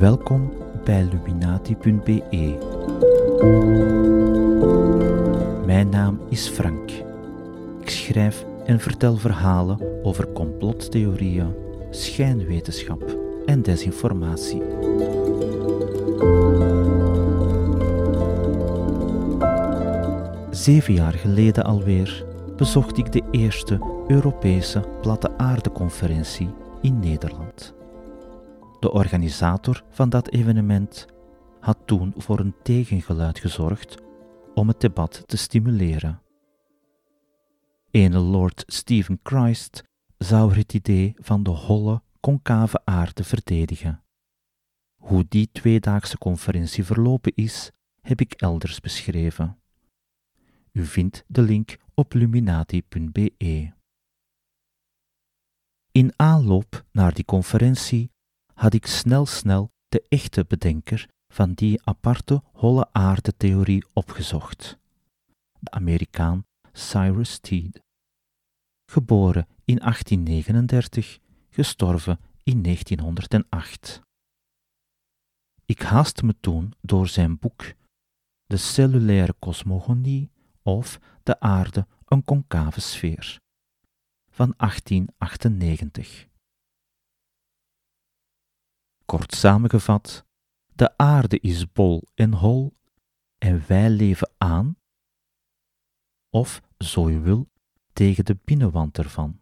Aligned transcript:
Welkom 0.00 0.52
bij 0.84 1.04
Luminati.be. 1.04 2.58
Mijn 5.66 5.88
naam 5.88 6.20
is 6.28 6.48
Frank. 6.48 6.90
Ik 7.80 7.90
schrijf 7.90 8.44
en 8.64 8.80
vertel 8.80 9.16
verhalen 9.16 9.78
over 10.02 10.32
complottheorieën, 10.32 11.54
schijnwetenschap 11.90 13.16
en 13.46 13.62
desinformatie. 13.62 14.62
Zeven 20.50 20.94
jaar 20.94 21.14
geleden 21.14 21.64
alweer 21.64 22.24
bezocht 22.56 22.98
ik 22.98 23.12
de 23.12 23.22
eerste 23.30 24.04
Europese 24.08 24.84
Platte 25.00 25.38
Aarde-conferentie 25.38 26.50
in 26.80 26.98
Nederland. 26.98 27.79
De 28.80 28.92
organisator 28.92 29.84
van 29.88 30.08
dat 30.08 30.30
evenement 30.30 31.06
had 31.60 31.78
toen 31.84 32.12
voor 32.16 32.40
een 32.40 32.54
tegengeluid 32.62 33.38
gezorgd 33.38 34.02
om 34.54 34.68
het 34.68 34.80
debat 34.80 35.22
te 35.26 35.36
stimuleren. 35.36 36.22
Ene 37.90 38.18
Lord 38.18 38.62
Stephen 38.66 39.20
Christ 39.22 39.84
zou 40.18 40.54
het 40.54 40.74
idee 40.74 41.14
van 41.18 41.42
de 41.42 41.50
holle, 41.50 42.02
concave 42.20 42.80
aarde 42.84 43.24
verdedigen. 43.24 44.02
Hoe 44.96 45.26
die 45.28 45.48
tweedaagse 45.52 46.18
conferentie 46.18 46.84
verlopen 46.84 47.32
is, 47.34 47.70
heb 48.00 48.20
ik 48.20 48.32
elders 48.32 48.80
beschreven. 48.80 49.58
U 50.72 50.84
vindt 50.84 51.24
de 51.26 51.42
link 51.42 51.76
op 51.94 52.12
luminati.be. 52.12 53.72
In 55.92 56.12
aanloop 56.16 56.84
naar 56.92 57.14
die 57.14 57.24
conferentie 57.24 58.10
had 58.60 58.74
ik 58.74 58.86
snel 58.86 59.26
snel 59.26 59.70
de 59.88 60.02
echte 60.08 60.44
bedenker 60.44 61.08
van 61.28 61.52
die 61.52 61.82
aparte 61.84 62.42
holle 62.52 62.88
aarde-theorie 62.92 63.86
opgezocht. 63.92 64.78
De 65.58 65.70
Amerikaan 65.70 66.44
Cyrus 66.72 67.38
Teed. 67.38 67.82
Geboren 68.90 69.46
in 69.64 69.76
1839, 69.76 71.18
gestorven 71.50 72.20
in 72.42 72.62
1908. 72.62 74.00
Ik 75.64 75.82
haast 75.82 76.22
me 76.22 76.34
toen 76.40 76.72
door 76.80 77.08
zijn 77.08 77.38
boek 77.38 77.72
De 78.46 78.56
cellulaire 78.56 79.34
cosmogonie 79.38 80.30
of 80.62 80.98
De 81.22 81.40
aarde 81.40 81.86
een 82.04 82.24
concave 82.24 82.80
sfeer 82.80 83.38
van 84.30 84.54
1898. 84.56 86.28
Kort 89.10 89.34
samengevat, 89.34 90.26
de 90.74 90.96
aarde 90.96 91.40
is 91.40 91.72
bol 91.72 92.02
en 92.14 92.32
hol 92.32 92.76
en 93.38 93.66
wij 93.66 93.90
leven 93.90 94.30
aan, 94.38 94.76
of 96.28 96.62
zo 96.78 97.08
u 97.08 97.20
wil, 97.20 97.50
tegen 97.92 98.24
de 98.24 98.38
binnenwand 98.44 98.98
ervan. 98.98 99.40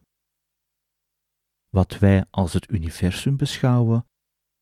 Wat 1.68 1.98
wij 1.98 2.24
als 2.30 2.52
het 2.52 2.70
universum 2.70 3.36
beschouwen, 3.36 4.06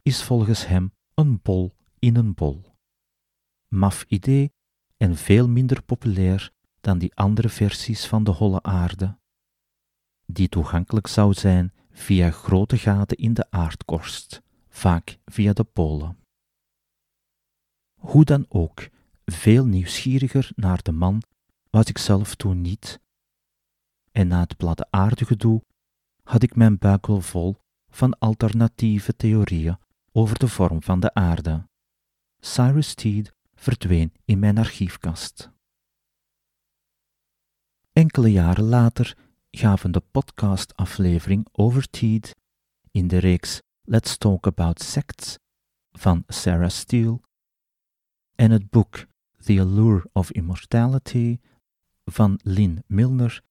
is 0.02 0.22
volgens 0.22 0.66
hem 0.66 0.92
een 1.14 1.41
bol 1.42 1.72
in 1.98 2.16
een 2.16 2.34
bol. 2.34 2.62
Maf 3.68 4.04
idee 4.08 4.52
en 4.96 5.16
veel 5.16 5.48
minder 5.48 5.82
populair 5.82 6.52
dan 6.80 6.98
die 6.98 7.14
andere 7.14 7.48
versies 7.48 8.06
van 8.06 8.24
de 8.24 8.30
holle 8.30 8.62
aarde, 8.62 9.18
die 10.24 10.48
toegankelijk 10.48 11.06
zou 11.06 11.34
zijn 11.34 11.72
via 11.91 12.30
grote 12.30 12.78
gaten 12.78 13.16
in 13.16 13.34
de 13.34 13.50
aardkorst 13.50 14.44
vaak 14.76 15.19
via 15.25 15.53
de 15.53 15.64
polen. 15.64 16.19
Hoe 18.00 18.25
dan 18.25 18.47
ook, 18.48 18.88
veel 19.25 19.66
nieuwsgieriger 19.66 20.50
naar 20.56 20.82
de 20.82 20.92
man 20.92 21.22
was 21.70 21.87
ik 21.87 21.98
zelf 21.98 22.34
toen 22.34 22.60
niet, 22.60 23.00
en 24.12 24.28
na 24.28 24.41
het 24.41 24.56
platte 24.56 24.88
had 26.22 26.42
ik 26.42 26.56
mijn 26.56 26.78
buik 26.78 27.06
wel 27.06 27.20
vol 27.20 27.56
van 27.88 28.19
alternatieve 28.19 29.16
theorieën 29.16 29.78
over 30.12 30.38
de 30.38 30.48
vorm 30.48 30.82
van 30.82 31.00
de 31.00 31.14
aarde. 31.14 31.69
Cyrus 32.38 32.94
Teed 32.94 33.32
verdween 33.54 34.12
in 34.25 34.38
mijn 34.38 34.58
archiefkast. 34.58 35.50
Enkele 37.93 38.32
jaren 38.32 38.64
later 38.64 39.16
gaven 39.50 39.93
de 39.93 40.00
podcastaflevering 40.10 41.47
over 41.53 41.91
Teed 41.91 42.34
in 42.91 43.08
de 43.08 43.19
reeks 43.19 43.60
Let's 43.88 44.16
Talk 44.16 44.47
About 44.47 44.82
Sects 44.82 45.38
van 45.92 46.24
Sarah 46.26 46.70
Steele 46.70 47.20
en 48.34 48.50
het 48.50 48.70
boek 48.70 49.06
The 49.44 49.60
Allure 49.60 50.08
of 50.12 50.30
Immortality 50.30 51.38
van 52.04 52.41
Lynn 52.42 52.84
Milner 52.86 53.42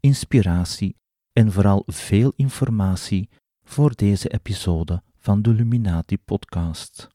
inspiratie 0.00 0.96
en 1.32 1.52
vooral 1.52 1.82
veel 1.86 2.32
informatie 2.36 3.28
voor 3.64 3.94
deze 3.94 4.28
episode 4.28 5.02
van 5.16 5.42
de 5.42 5.50
Luminati 5.50 6.18
podcast. 6.18 7.08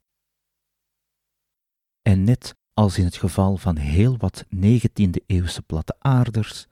En 2.01 2.23
net 2.23 2.55
als 2.73 2.97
in 2.97 3.05
het 3.05 3.15
geval 3.15 3.57
van 3.57 3.77
heel 3.77 4.17
wat 4.17 4.45
19e-eeuwse 4.55 5.61
platte 5.65 5.95
aarders, 5.99 6.67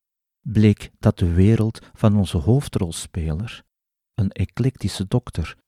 bleek 0.48 0.92
dat 1.00 1.18
de 1.18 1.34
wereld 1.34 1.80
van 1.94 2.18
onze 2.18 2.38
hoofdrolspeler, 2.38 3.64
een 4.14 4.32
eclectische 4.32 5.08
dokter 5.08 5.60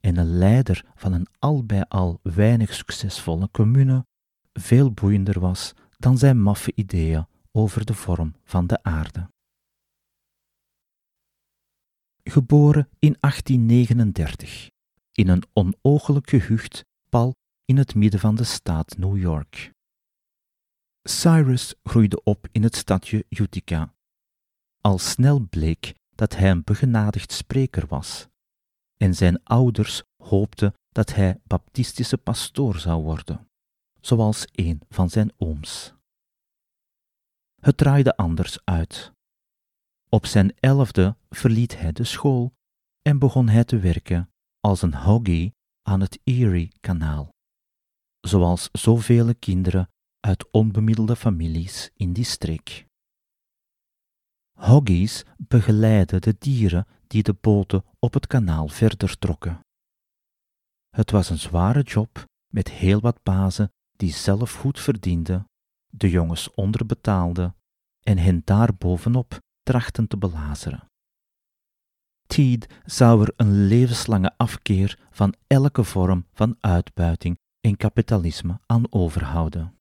en 0.00 0.16
een 0.16 0.38
leider 0.38 0.84
van 0.94 1.12
een 1.12 1.26
al 1.38 1.64
bij 1.64 1.84
al 1.84 2.20
weinig 2.22 2.74
succesvolle 2.74 3.50
commune 3.50 4.06
veel 4.52 4.92
boeiender 4.92 5.40
was 5.40 5.72
dan 5.96 6.18
zijn 6.18 6.42
maffe 6.42 6.72
ideeën 6.74 7.26
over 7.52 7.84
de 7.84 7.94
vorm 7.94 8.34
van 8.44 8.66
de 8.66 8.82
aarde. 8.82 9.30
Geboren 12.22 12.88
in 12.98 13.16
1839 13.20 14.70
in 15.12 15.28
een 15.28 15.42
onoogelijk 15.52 16.30
gehucht 16.30 16.84
pal 17.08 17.34
in 17.64 17.76
het 17.76 17.94
midden 17.94 18.20
van 18.20 18.34
de 18.34 18.44
staat 18.44 18.98
New 18.98 19.18
York. 19.18 19.72
Cyrus 21.02 21.74
groeide 21.82 22.22
op 22.22 22.48
in 22.52 22.62
het 22.62 22.76
stadje 22.76 23.24
Utica. 23.28 23.94
Al 24.80 24.98
snel 24.98 25.40
bleek 25.40 25.94
dat 26.14 26.36
hij 26.36 26.50
een 26.50 26.64
begenadigd 26.64 27.32
spreker 27.32 27.86
was 27.86 28.28
en 28.98 29.14
zijn 29.14 29.42
ouders 29.44 30.02
hoopten 30.22 30.74
dat 30.88 31.14
hij 31.14 31.40
baptistische 31.44 32.18
pastoor 32.18 32.78
zou 32.78 33.02
worden, 33.02 33.48
zoals 34.00 34.44
een 34.52 34.82
van 34.88 35.10
zijn 35.10 35.32
ooms. 35.36 35.94
Het 37.60 37.76
draaide 37.76 38.16
anders 38.16 38.58
uit. 38.64 39.12
Op 40.08 40.26
zijn 40.26 40.54
elfde 40.60 41.16
verliet 41.28 41.78
hij 41.78 41.92
de 41.92 42.04
school 42.04 42.52
en 43.02 43.18
begon 43.18 43.48
hij 43.48 43.64
te 43.64 43.78
werken 43.78 44.30
als 44.60 44.82
een 44.82 44.94
hoggy 44.94 45.52
aan 45.82 46.00
het 46.00 46.20
Erie-kanaal, 46.24 47.34
zoals 48.20 48.68
zoveel 48.72 49.34
kinderen 49.34 49.90
uit 50.20 50.50
onbemiddelde 50.50 51.16
families 51.16 51.90
in 51.94 52.12
die 52.12 52.24
streek. 52.24 52.86
Hoggies 54.58 55.24
begeleidden 55.36 56.20
de 56.20 56.36
dieren 56.38 56.86
die 57.08 57.22
de 57.22 57.34
boten 57.40 57.84
op 57.98 58.14
het 58.14 58.26
kanaal 58.26 58.68
verder 58.68 59.18
trokken. 59.18 59.60
Het 60.88 61.10
was 61.10 61.30
een 61.30 61.38
zware 61.38 61.82
job 61.82 62.24
met 62.52 62.70
heel 62.70 63.00
wat 63.00 63.22
bazen 63.22 63.72
die 63.92 64.12
zelf 64.12 64.52
goed 64.52 64.80
verdienden, 64.80 65.44
de 65.90 66.10
jongens 66.10 66.54
onderbetaalden 66.54 67.56
en 68.00 68.18
hen 68.18 68.42
daarbovenop 68.44 69.38
trachten 69.62 70.06
te 70.08 70.16
belazeren. 70.16 70.86
Teed 72.26 72.80
zou 72.84 73.22
er 73.22 73.32
een 73.36 73.66
levenslange 73.66 74.36
afkeer 74.36 74.98
van 75.10 75.34
elke 75.46 75.84
vorm 75.84 76.26
van 76.32 76.56
uitbuiting 76.60 77.38
en 77.60 77.76
kapitalisme 77.76 78.60
aan 78.66 78.92
overhouden. 78.92 79.78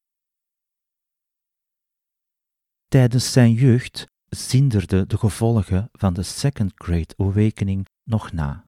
Tijdens 2.88 3.31
zijn 3.31 3.53
jeugd 3.53 4.07
zinderde 4.29 5.07
de 5.07 5.18
gevolgen 5.18 5.89
van 5.91 6.13
de 6.13 6.24
Second 6.24 6.71
Great 6.75 7.13
Awakening 7.18 7.88
nog 8.03 8.31
na. 8.31 8.65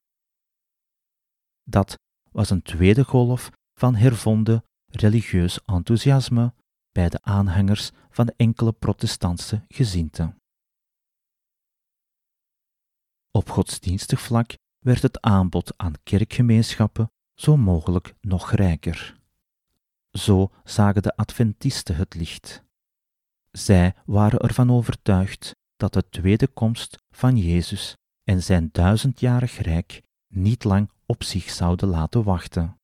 Dat 1.64 1.98
was 2.32 2.50
een 2.50 2.62
tweede 2.62 3.04
golf 3.04 3.50
van 3.74 3.94
hervonden 3.94 4.64
religieus 4.86 5.64
enthousiasme 5.64 6.54
bij 6.92 7.08
de 7.08 7.22
aanhangers 7.22 7.90
van 8.10 8.28
enkele 8.36 8.72
protestantse 8.72 9.64
gezinten. 9.68 10.36
Op 13.30 13.50
godsdienstig 13.50 14.20
vlak 14.20 14.56
werd 14.78 15.02
het 15.02 15.20
aanbod 15.20 15.72
aan 15.76 16.02
kerkgemeenschappen 16.02 17.10
zo 17.34 17.56
mogelijk 17.56 18.14
nog 18.20 18.52
rijker. 18.52 19.18
Zo 20.10 20.50
zagen 20.64 21.02
de 21.02 21.16
Adventisten 21.16 21.96
het 21.96 22.14
licht. 22.14 22.64
Zij 23.50 23.94
waren 24.04 24.38
ervan 24.38 24.70
overtuigd 24.70 25.56
dat 25.76 25.92
de 25.92 26.08
tweede 26.08 26.48
komst 26.48 26.98
van 27.10 27.36
Jezus 27.36 27.96
en 28.24 28.42
zijn 28.42 28.68
duizendjarig 28.72 29.58
rijk 29.58 30.02
niet 30.28 30.64
lang 30.64 30.90
op 31.06 31.22
zich 31.22 31.50
zouden 31.50 31.88
laten 31.88 32.22
wachten. 32.22 32.78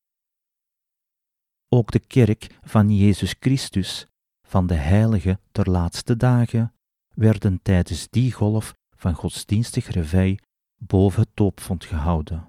ook 1.68 1.90
de 1.90 1.98
kerk 1.98 2.58
van 2.62 2.96
Jezus 2.96 3.34
Christus, 3.40 4.06
van 4.42 4.66
de 4.66 4.74
heilige 4.74 5.38
ter 5.52 5.70
laatste 5.70 6.16
dagen, 6.16 6.72
werden 7.14 7.62
tijdens 7.62 8.08
die 8.10 8.32
golf 8.32 8.74
van 8.96 9.14
godsdienstig 9.14 9.88
reveil 9.88 10.36
boven 10.78 11.20
het 11.20 11.30
doopvond 11.34 11.84
gehouden. 11.84 12.48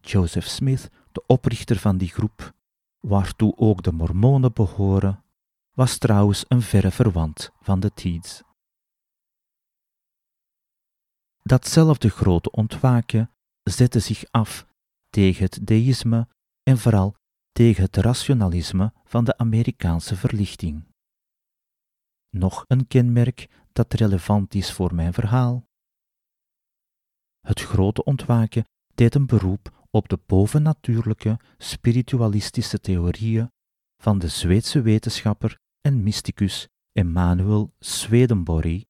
Joseph 0.00 0.46
Smith, 0.46 0.90
de 1.12 1.22
oprichter 1.26 1.78
van 1.78 1.98
die 1.98 2.08
groep, 2.08 2.52
waartoe 3.00 3.56
ook 3.56 3.82
de 3.82 3.92
Mormonen 3.92 4.52
behoren, 4.52 5.22
was 5.72 5.98
trouwens 5.98 6.44
een 6.48 6.62
verre 6.62 6.90
verwant 6.90 7.50
van 7.60 7.80
de 7.80 7.92
Teeds. 7.92 8.42
Datzelfde 11.42 12.08
grote 12.08 12.50
ontwaken 12.50 13.30
zette 13.62 13.98
zich 13.98 14.24
af 14.30 14.66
tegen 15.10 15.44
het 15.44 15.66
deïsme 15.66 16.28
en 16.62 16.78
vooral 16.78 17.16
tegen 17.52 17.82
het 17.84 17.96
rationalisme 17.96 18.92
van 19.04 19.24
de 19.24 19.38
Amerikaanse 19.38 20.16
verlichting. 20.16 20.84
Nog 22.30 22.64
een 22.68 22.86
kenmerk 22.86 23.48
dat 23.72 23.92
relevant 23.92 24.54
is 24.54 24.72
voor 24.72 24.94
mijn 24.94 25.12
verhaal. 25.12 25.66
Het 27.40 27.60
grote 27.60 28.04
ontwaken 28.04 28.64
deed 28.94 29.14
een 29.14 29.26
beroep 29.26 29.86
op 29.90 30.08
de 30.08 30.18
bovennatuurlijke 30.26 31.38
spiritualistische 31.58 32.80
theorieën 32.80 33.52
van 34.02 34.18
de 34.18 34.28
Zweedse 34.28 34.80
wetenschapper 34.80 35.60
en 35.82 36.02
mysticus 36.02 36.68
Emanuel 36.92 37.74
Swedenborg, 37.78 38.84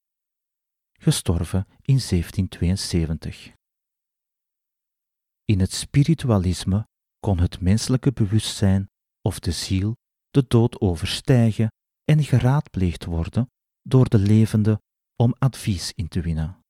gestorven 0.99 1.67
in 1.81 1.99
1772. 1.99 3.53
In 5.45 5.61
het 5.61 5.73
spiritualisme 5.73 6.89
kon 7.19 7.39
het 7.39 7.61
menselijke 7.61 8.13
bewustzijn 8.13 8.91
of 9.23 9.39
de 9.39 9.53
ziel 9.53 9.97
de 10.31 10.45
dood 10.49 10.81
overstijgen 10.81 11.73
en 12.05 12.23
geraadpleegd 12.25 13.05
worden 13.05 13.51
door 13.83 14.09
de 14.09 14.19
levende 14.19 14.81
om 15.17 15.35
advies 15.39 15.93
in 15.93 16.09
te 16.09 16.21
winnen. 16.21 16.61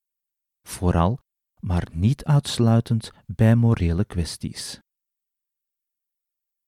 Vooral, 0.68 1.18
maar 1.60 1.88
niet 1.92 2.24
uitsluitend 2.24 3.12
bij 3.26 3.54
morele 3.54 4.04
kwesties. 4.04 4.80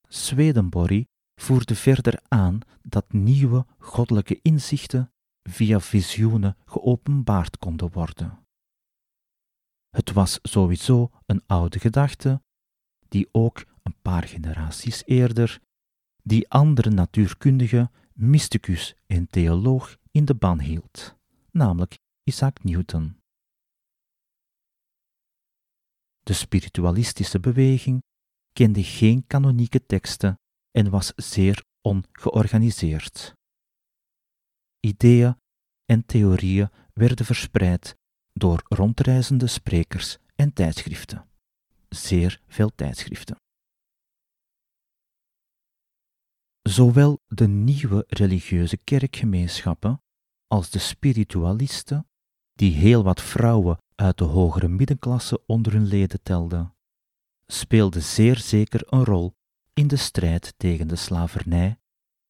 Swedenborg 0.07 1.03
voerde 1.35 1.75
verder 1.75 2.19
aan 2.27 2.59
dat 2.81 3.13
nieuwe 3.13 3.65
goddelijke 3.77 4.39
inzichten 4.41 5.11
via 5.49 5.79
visioenen 5.79 6.57
geopenbaard 6.65 7.57
konden 7.57 7.91
worden. 7.91 8.39
Het 9.89 10.11
was 10.11 10.39
sowieso 10.41 11.11
een 11.25 11.43
oude 11.45 11.79
gedachte, 11.79 12.41
die 13.07 13.29
ook 13.31 13.65
een 13.83 13.95
paar 14.01 14.23
generaties 14.23 15.03
eerder 15.05 15.61
die 16.23 16.49
andere 16.49 16.89
natuurkundige, 16.89 17.91
mysticus 18.13 18.95
en 19.05 19.27
theoloog 19.27 19.97
in 20.11 20.25
de 20.25 20.35
ban 20.35 20.59
hield, 20.59 21.15
namelijk 21.51 21.97
Isaac 22.23 22.63
Newton. 22.63 23.19
De 26.19 26.33
spiritualistische 26.33 27.39
beweging 27.39 28.03
kende 28.53 28.83
geen 28.83 29.27
kanonieke 29.27 29.85
teksten 29.85 30.39
en 30.75 30.89
was 30.89 31.13
zeer 31.15 31.63
ongeorganiseerd. 31.81 33.33
Ideeën 34.79 35.39
en 35.85 36.05
theorieën 36.05 36.69
werden 36.93 37.25
verspreid 37.25 37.95
door 38.33 38.63
rondreizende 38.67 39.47
sprekers 39.47 40.17
en 40.35 40.53
tijdschriften. 40.53 41.29
Zeer 41.89 42.41
veel 42.47 42.69
tijdschriften. 42.75 43.37
Zowel 46.61 47.19
de 47.27 47.47
nieuwe 47.47 48.03
religieuze 48.07 48.77
kerkgemeenschappen 48.77 50.01
als 50.47 50.69
de 50.69 50.79
spiritualisten, 50.79 52.07
die 52.53 52.71
heel 52.71 53.03
wat 53.03 53.21
vrouwen 53.21 53.77
uit 53.95 54.17
de 54.17 54.23
hogere 54.23 54.67
middenklasse 54.67 55.45
onder 55.45 55.73
hun 55.73 55.85
leden 55.85 56.21
telden, 56.21 56.75
speelden 57.45 58.03
zeer 58.03 58.37
zeker 58.37 58.93
een 58.93 59.03
rol 59.03 59.34
in 59.75 59.87
de 59.87 59.95
strijd 59.95 60.53
tegen 60.57 60.87
de 60.87 60.95
slavernij 60.95 61.79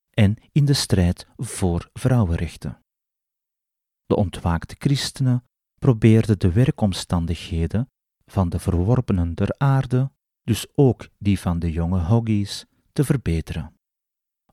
en 0.10 0.36
in 0.52 0.66
de 0.66 0.74
strijd 0.74 1.28
voor 1.38 1.90
vrouwenrechten. 1.94 2.80
De 4.06 4.16
ontwaakte 4.16 4.76
christenen 4.78 5.44
probeerden 5.80 6.40
de 6.40 6.52
werkomstandigheden 6.52 7.90
van 8.26 8.50
de 8.50 8.60
verworpenen 8.60 9.36
der 9.36 9.56
aarde, 9.58 10.12
dus 10.44 10.68
ook 10.76 11.08
die 11.18 11.40
van 11.40 11.60
de 11.60 11.72
jonge 11.72 12.00
Hoggies, 12.00 12.66
te 12.94 13.04
verbeteren. 13.04 13.74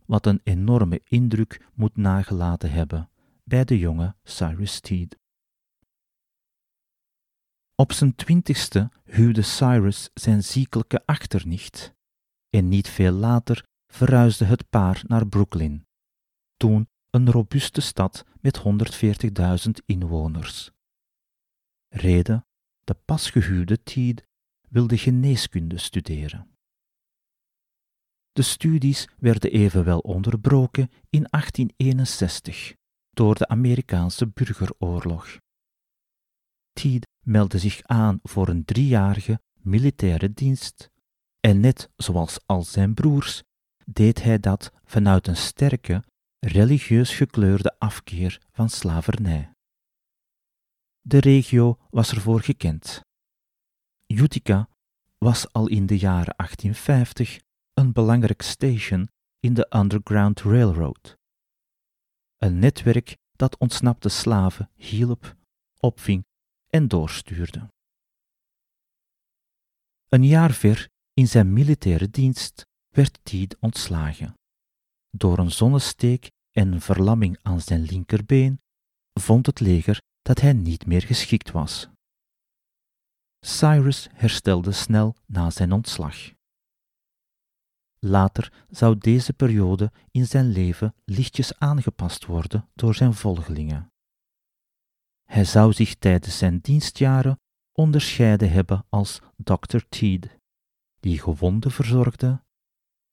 Wat 0.07 0.27
een 0.27 0.41
enorme 0.45 1.01
indruk 1.05 1.67
moet 1.75 1.97
nagelaten 1.97 2.71
hebben 2.71 3.11
bij 3.45 3.65
de 3.65 3.79
jonge 3.79 4.15
Cyrus 4.23 4.81
Teed. 4.81 5.19
Op 7.75 7.93
zijn 7.93 8.15
twintigste 8.15 8.91
huwde 9.05 9.43
Cyrus 9.43 10.11
zijn 10.15 10.45
ziekelijke 10.45 11.07
achternicht, 11.07 11.95
en 12.57 12.69
niet 12.69 12.89
veel 12.89 13.13
later 13.13 13.65
verhuisde 13.87 14.45
het 14.45 14.69
paar 14.71 15.03
naar 15.07 15.27
Brooklyn, 15.27 15.87
toen 16.57 16.89
een 17.11 17.31
robuuste 17.31 17.81
stad 17.81 18.25
met 18.41 18.63
140.000 19.67 19.71
inwoners. 19.87 20.71
Reden, 21.89 22.47
de 22.85 22.95
pasgehuwde 22.95 23.83
Teed 23.83 24.27
wilde 24.69 24.99
geneeskunde 24.99 25.79
studeren. 25.79 26.57
De 28.33 28.43
studies 28.43 29.09
werden 29.19 29.51
evenwel 29.51 29.99
onderbroken 29.99 30.91
in 31.11 31.27
1861 31.31 32.75
door 33.11 33.35
de 33.35 33.49
Amerikaanse 33.49 34.29
burgeroorlog. 34.29 35.39
Teed 36.73 37.07
meldde 37.27 37.59
zich 37.59 37.83
aan 37.83 38.21
voor 38.23 38.49
een 38.49 38.65
driejarige 38.65 39.41
militaire 39.55 40.33
dienst 40.33 40.91
en 41.43 41.61
net 41.61 41.91
zoals 41.97 42.39
al 42.47 42.63
zijn 42.63 42.95
broers 42.95 43.43
deed 43.85 44.23
hij 44.23 44.39
dat 44.39 44.73
vanuit 44.85 45.27
een 45.27 45.37
sterke, 45.37 46.05
religieus 46.39 47.15
gekleurde 47.15 47.79
afkeer 47.79 48.41
van 48.51 48.71
slavernij. 48.71 49.53
De 51.01 51.19
regio 51.19 51.79
was 51.91 52.11
ervoor 52.11 52.41
gekend. 52.41 53.01
Utica 54.07 54.69
was 55.19 55.53
al 55.53 55.69
in 55.69 55.87
de 55.87 55.99
jaren 55.99 56.35
1850 56.37 57.41
een 57.75 57.93
belangrijk 57.93 58.43
station 58.43 59.09
in 59.41 59.55
de 59.55 59.67
Underground 59.77 60.41
Railroad. 60.41 61.17
Een 62.37 62.59
netwerk 62.59 63.17
dat 63.33 63.59
ontsnapte 63.59 64.09
slaven 64.09 64.71
hielp, 64.75 65.37
opving 65.79 66.25
en 66.69 66.89
doorstuurde. 66.89 67.71
Een 70.09 70.25
jaar 70.25 70.53
ver 70.53 70.91
in 71.15 71.29
zijn 71.29 71.53
militaire 71.53 72.11
dienst 72.11 72.67
werd 72.89 73.19
Teed 73.23 73.57
ontslagen. 73.61 74.35
Door 75.11 75.39
een 75.39 75.51
zonnesteek 75.51 76.31
en 76.51 76.73
een 76.73 76.81
verlamming 76.81 77.39
aan 77.43 77.61
zijn 77.61 77.83
linkerbeen 77.83 78.61
vond 79.21 79.47
het 79.47 79.61
leger 79.61 80.03
dat 80.23 80.41
hij 80.41 80.53
niet 80.53 80.87
meer 80.87 81.03
geschikt 81.03 81.51
was. 81.51 81.89
Cyrus 83.41 84.09
herstelde 84.13 84.73
snel 84.73 85.17
na 85.27 85.51
zijn 85.51 85.73
ontslag. 85.73 86.33
Later 87.99 88.65
zou 88.71 88.99
deze 88.99 89.33
periode 89.33 89.93
in 90.11 90.27
zijn 90.27 90.47
leven 90.49 90.95
lichtjes 91.05 91.59
aangepast 91.59 92.27
worden 92.27 92.69
door 92.75 92.95
zijn 92.95 93.15
volgelingen. 93.15 93.93
Hij 95.23 95.45
zou 95.45 95.73
zich 95.73 95.95
tijdens 95.95 96.39
zijn 96.39 96.59
dienstjaren 96.59 97.41
onderscheiden 97.73 98.51
hebben 98.51 98.87
als 98.89 99.21
Dr. 99.37 99.79
Teed, 99.89 100.39
die 101.03 101.19
gewonden 101.19 101.71
verzorgde, 101.71 102.43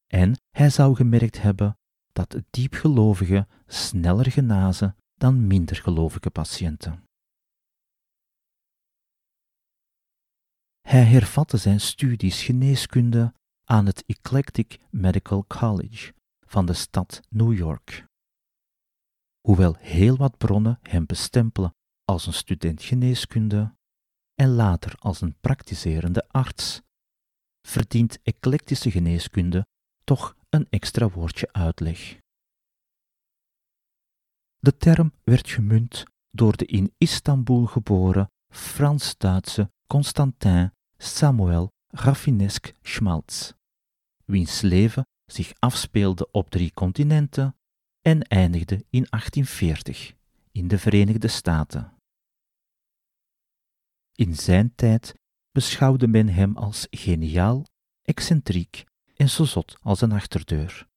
en 0.08 0.42
hij 0.50 0.70
zou 0.70 0.96
gemerkt 0.96 1.42
hebben 1.42 1.78
dat 2.12 2.36
diepgelovigen 2.50 3.48
sneller 3.68 4.32
genazen 4.32 4.96
dan 5.14 5.48
minder 5.48 5.76
gelovige 5.76 6.30
patiënten. 6.30 7.04
Hij 10.82 11.04
hervatte 11.04 11.58
zijn 11.58 11.80
studies 11.80 12.44
geneeskunde 12.44 13.34
aan 13.64 13.86
het 13.86 14.04
Eclectic 14.06 14.80
Medical 14.90 15.46
College 15.48 16.14
van 16.46 16.66
de 16.66 16.74
stad 16.74 17.22
New 17.30 17.54
York. 17.54 18.06
Hoewel 19.48 19.76
heel 19.76 20.18
wat 20.18 20.38
bronnen 20.38 20.80
hem 20.82 21.06
bestempelen 21.06 21.74
als 22.06 22.26
een 22.28 22.34
student 22.34 22.82
geneeskunde 22.84 23.76
en 24.36 24.50
later 24.50 24.96
als 25.00 25.22
een 25.22 25.36
praktiserende 25.40 26.28
arts, 26.28 26.82
verdient 27.62 28.20
eclectische 28.24 28.92
geneeskunde 28.92 29.68
toch 30.04 30.36
een 30.50 30.68
extra 30.70 31.10
woordje 31.10 31.54
uitleg. 31.54 32.20
De 34.58 34.78
term 34.78 35.12
werd 35.24 35.50
gemunt 35.50 36.04
door 36.32 36.58
de 36.58 36.66
in 36.66 36.94
Istanbul 36.98 37.66
geboren 37.66 38.32
Frans-Duitse 38.54 39.72
Constantin 39.88 40.72
Samuel 40.98 41.72
Raffinesque 41.88 42.74
Schmalz 42.82 43.52
wiens 44.30 44.62
leven 44.62 45.08
zich 45.26 45.54
afspeelde 45.60 46.32
op 46.32 46.50
drie 46.50 46.74
continenten 46.74 47.56
en 48.02 48.22
eindigde 48.22 48.76
in 48.76 49.06
1840 49.10 50.14
in 50.52 50.68
de 50.68 50.80
Verenigde 50.80 51.28
Staten. 51.28 51.94
In 54.16 54.36
zijn 54.36 54.76
tijd 54.76 55.19
beschouwde 55.52 56.08
men 56.08 56.28
hem 56.28 56.58
als 56.58 56.88
geniaal, 56.90 57.66
excentriek 58.02 58.86
en 59.16 59.30
zo 59.30 59.44
zot 59.44 59.78
als 59.82 60.02
een 60.02 60.12
achterdeur. 60.12 60.88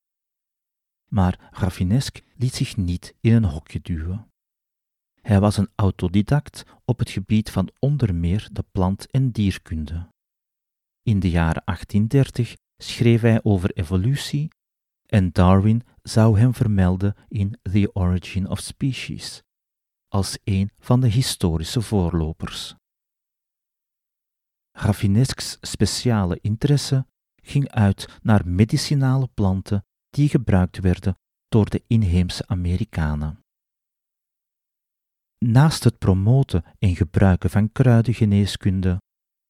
Maar 1.11 1.49
Rafinesque 1.51 2.23
liet 2.37 2.55
zich 2.55 2.77
niet 2.77 3.15
in 3.21 3.33
een 3.33 3.45
hokje 3.45 3.81
duwen. 3.81 4.31
Hij 5.21 5.41
was 5.41 5.57
een 5.57 5.71
autodidact 5.75 6.65
op 6.85 6.99
het 6.99 7.11
gebied 7.11 7.51
van 7.51 7.71
onder 7.79 8.15
meer 8.15 8.49
de 8.53 8.65
plant- 8.73 9.11
en 9.11 9.31
dierkunde. 9.31 10.09
In 11.03 11.21
de 11.21 11.31
jaren 11.31 11.63
1830 11.65 12.57
schreef 12.77 13.21
hij 13.21 13.43
over 13.43 13.73
evolutie 13.73 14.49
en 15.07 15.33
Darwin 15.33 15.83
zou 16.03 16.39
hem 16.39 16.55
vermelden 16.55 17.15
in 17.29 17.59
The 17.63 17.91
Origin 17.93 18.49
of 18.49 18.61
Species, 18.61 19.43
als 20.09 20.39
een 20.45 20.71
van 20.79 21.01
de 21.01 21.09
historische 21.09 21.83
voorlopers. 21.83 22.75
Rafinesques 24.73 25.59
speciale 25.61 26.39
interesse 26.41 27.07
ging 27.43 27.69
uit 27.69 28.19
naar 28.23 28.47
medicinale 28.47 29.29
planten 29.35 29.85
die 30.11 30.29
gebruikt 30.29 30.79
werden 30.79 31.19
door 31.49 31.71
de 31.71 31.83
inheemse 31.87 32.47
Amerikanen. 32.47 33.41
Naast 35.39 35.85
het 35.85 35.99
promoten 35.99 36.65
en 36.79 36.97
gebruiken 36.97 37.51
van 37.51 37.73
kruidengeneeskunde 37.73 39.01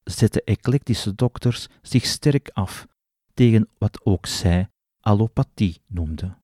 zetten 0.04 0.44
eclectische 0.44 1.14
dokters 1.14 1.68
zich 1.82 2.04
sterk 2.04 2.48
af 2.48 2.86
tegen 3.34 3.68
wat 3.78 4.04
ook 4.04 4.26
zij 4.26 4.68
allopathie 5.00 5.80
noemden. 5.86 6.38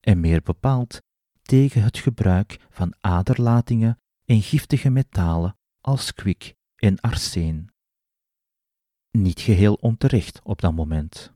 En 0.00 0.20
meer 0.20 0.42
bepaald 0.42 0.98
tegen 1.42 1.82
het 1.82 1.98
gebruik 1.98 2.66
van 2.70 2.94
aderlatingen 3.00 3.98
en 4.24 4.42
giftige 4.42 4.90
metalen 4.90 5.56
als 5.80 6.14
kwik 6.14 6.54
en 6.82 7.00
arsen. 7.00 7.66
Niet 9.10 9.40
geheel 9.40 9.74
onterecht 9.74 10.40
op 10.42 10.60
dat 10.60 10.74
moment. 10.74 11.32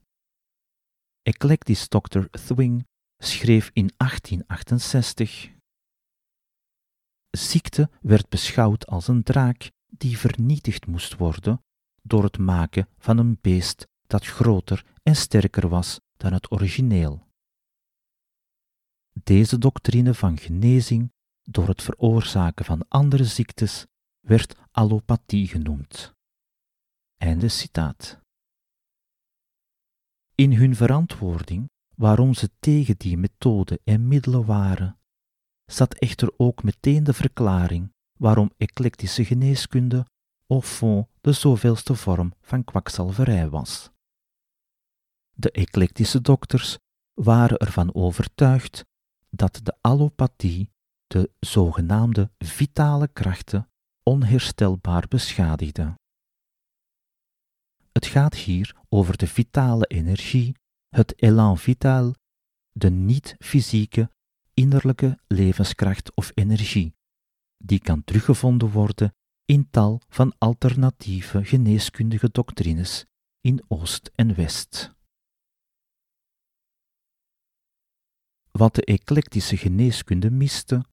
Eclectisch 1.22 1.88
Dr. 1.88 2.24
Thwing 2.30 2.86
schreef 3.18 3.70
in 3.72 3.90
1868 3.96 5.50
Ziekte 7.30 7.90
werd 8.00 8.28
beschouwd 8.28 8.86
als 8.86 9.08
een 9.08 9.22
draak 9.22 9.70
die 9.86 10.18
vernietigd 10.18 10.86
moest 10.86 11.16
worden 11.16 11.64
door 12.02 12.22
het 12.22 12.38
maken 12.38 12.88
van 12.98 13.18
een 13.18 13.38
beest 13.40 13.86
dat 14.06 14.26
groter 14.26 14.84
en 15.02 15.16
sterker 15.16 15.68
was 15.68 16.00
dan 16.16 16.32
het 16.32 16.50
origineel. 16.52 17.26
Deze 19.12 19.58
doctrine 19.58 20.14
van 20.14 20.38
genezing 20.38 21.12
door 21.42 21.68
het 21.68 21.82
veroorzaken 21.82 22.64
van 22.64 22.88
andere 22.88 23.24
ziektes 23.24 23.86
werd 24.20 24.65
allopathie 24.76 25.48
genoemd. 25.48 26.14
Citaat. 27.46 28.20
In 30.34 30.52
hun 30.52 30.76
verantwoording 30.76 31.70
waarom 31.94 32.34
ze 32.34 32.50
tegen 32.58 32.96
die 32.98 33.16
methode 33.16 33.80
en 33.84 34.08
middelen 34.08 34.44
waren, 34.44 34.98
zat 35.64 35.94
echter 35.94 36.32
ook 36.36 36.62
meteen 36.62 37.04
de 37.04 37.12
verklaring 37.12 37.92
waarom 38.18 38.50
eclectische 38.56 39.24
geneeskunde 39.24 40.06
au 40.46 40.62
fond 40.62 41.06
de 41.20 41.32
zoveelste 41.32 41.94
vorm 41.94 42.32
van 42.40 42.64
kwakzalverij 42.64 43.48
was. 43.48 43.90
De 45.32 45.50
eclectische 45.50 46.20
dokters 46.20 46.78
waren 47.14 47.58
ervan 47.58 47.94
overtuigd 47.94 48.84
dat 49.30 49.60
de 49.62 49.76
allopathie 49.80 50.70
de 51.06 51.30
zogenaamde 51.40 52.30
vitale 52.38 53.08
krachten 53.08 53.68
onherstelbaar 54.10 55.08
beschadigde. 55.08 55.94
Het 57.92 58.06
gaat 58.06 58.34
hier 58.34 58.76
over 58.88 59.16
de 59.16 59.26
vitale 59.26 59.86
energie, 59.86 60.56
het 60.88 61.14
élan 61.14 61.58
vital, 61.58 62.14
de 62.72 62.90
niet-fysieke 62.90 64.10
innerlijke 64.54 65.18
levenskracht 65.26 66.14
of 66.14 66.30
energie, 66.34 66.94
die 67.64 67.78
kan 67.78 68.04
teruggevonden 68.04 68.70
worden 68.70 69.14
in 69.44 69.70
tal 69.70 70.00
van 70.08 70.34
alternatieve 70.38 71.44
geneeskundige 71.44 72.30
doctrines 72.30 73.06
in 73.40 73.64
Oost 73.68 74.10
en 74.14 74.34
West. 74.34 74.94
Wat 78.50 78.74
de 78.74 78.84
eclectische 78.84 79.56
geneeskunde 79.56 80.30
miste, 80.30 80.84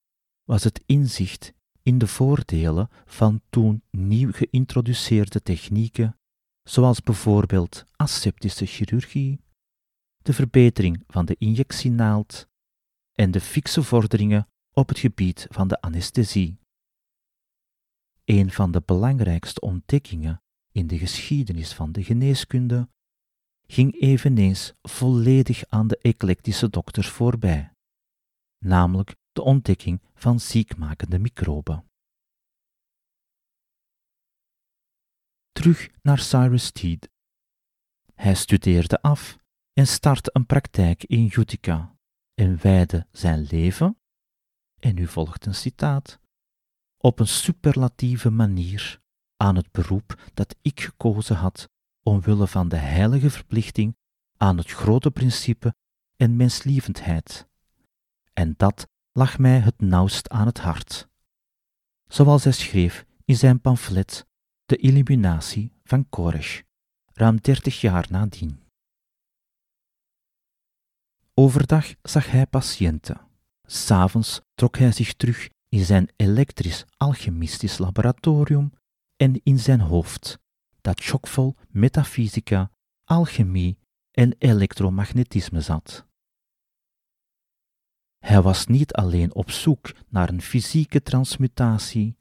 was 0.44 0.64
het 0.64 0.84
inzicht 0.86 1.54
in 1.84 1.98
de 1.98 2.08
voordelen 2.08 2.90
van 3.06 3.42
toen 3.50 3.84
nieuw 3.92 4.32
geïntroduceerde 4.32 5.42
technieken, 5.42 6.20
zoals 6.64 7.02
bijvoorbeeld 7.02 7.86
aseptische 7.96 8.66
chirurgie, 8.66 9.40
de 10.18 10.34
verbetering 10.34 11.04
van 11.08 11.26
de 11.26 11.36
injectienaald 11.38 12.48
en 13.12 13.32
de 13.32 13.42
fikse 13.42 13.84
vorderingen 13.84 14.48
op 14.72 14.88
het 14.88 15.00
gebied 15.00 15.48
van 15.50 15.68
de 15.68 15.82
anesthesie. 15.82 16.60
Een 18.26 18.52
van 18.52 18.72
de 18.72 18.82
belangrijkste 18.86 19.60
ontdekkingen 19.60 20.42
in 20.72 20.88
de 20.88 20.98
geschiedenis 20.98 21.74
van 21.74 21.92
de 21.92 22.04
geneeskunde 22.04 22.90
ging 23.68 24.02
eveneens 24.02 24.74
volledig 24.82 25.64
aan 25.68 25.88
de 25.88 25.98
eclectische 25.98 26.70
dokters 26.70 27.10
voorbij, 27.10 27.74
namelijk 28.58 29.16
de 29.34 29.42
ontdekking 29.42 30.02
van 30.14 30.40
ziekmakende 30.40 31.20
microben. 31.20 31.92
Terug 35.52 35.90
naar 36.02 36.20
Cyrus 36.20 36.72
Teed. 36.72 37.10
Hij 38.14 38.36
studeerde 38.36 39.02
af 39.02 39.38
en 39.74 39.88
startte 39.88 40.30
een 40.34 40.46
praktijk 40.46 41.04
in 41.04 41.32
Utica 41.36 41.98
en 42.34 42.62
wijde 42.62 43.08
zijn 43.12 43.42
leven, 43.42 43.98
en 44.80 44.96
nu 44.96 45.08
volgt 45.08 45.46
een 45.46 45.56
citaat, 45.56 46.20
op 46.98 47.20
een 47.20 47.28
superlatieve 47.28 48.30
manier 48.30 49.02
aan 49.38 49.56
het 49.56 49.72
beroep 49.72 50.32
dat 50.34 50.56
ik 50.62 50.80
gekozen 50.80 51.36
had 51.36 51.70
omwille 52.04 52.48
van 52.48 52.70
de 52.70 52.76
heilige 52.76 53.30
verplichting 53.30 53.98
aan 54.38 54.58
het 54.58 54.72
grote 54.72 55.12
principe 55.12 55.76
en 56.16 56.36
menslievendheid. 56.36 57.48
En 58.34 58.54
dat 58.58 58.88
lag 59.14 59.38
mij 59.38 59.60
het 59.60 59.82
nauwst 59.82 60.30
aan 60.30 60.46
het 60.46 60.60
hart. 60.60 61.08
Zoals 62.08 62.44
hij 62.44 62.54
schreef 62.54 63.06
in 63.26 63.36
zijn 63.36 63.62
pamflet 63.62 64.26
De 64.66 64.78
Illuminatie 64.78 65.72
van 65.84 66.10
Koresh, 66.10 66.62
ruim 67.14 67.42
dertig 67.42 67.82
jaar 67.82 68.08
nadien. 68.10 68.62
Overdag 71.34 71.94
zag 72.02 72.32
hij 72.32 72.48
patiënten. 72.48 73.22
S'avonds 73.64 74.42
trok 74.54 74.78
hij 74.78 74.92
zich 74.92 75.14
terug 75.14 75.50
in 75.70 75.86
zijn 75.86 76.10
elektrisch-alchemistisch 76.16 77.78
laboratorium 77.78 78.74
en 79.16 79.44
in 79.44 79.60
zijn 79.60 79.80
hoofd, 79.80 80.40
dat 80.82 81.04
chockvol 81.04 81.56
metafysica, 81.70 82.72
alchemie 83.04 83.78
en 84.12 84.36
elektromagnetisme 84.38 85.62
zat. 85.62 86.06
Hij 88.24 88.42
was 88.42 88.66
niet 88.66 88.94
alleen 88.94 89.36
op 89.36 89.52
zoek 89.52 89.92
naar 90.10 90.30
een 90.30 90.42
fysieke 90.42 91.02
transmutatie, 91.02 92.18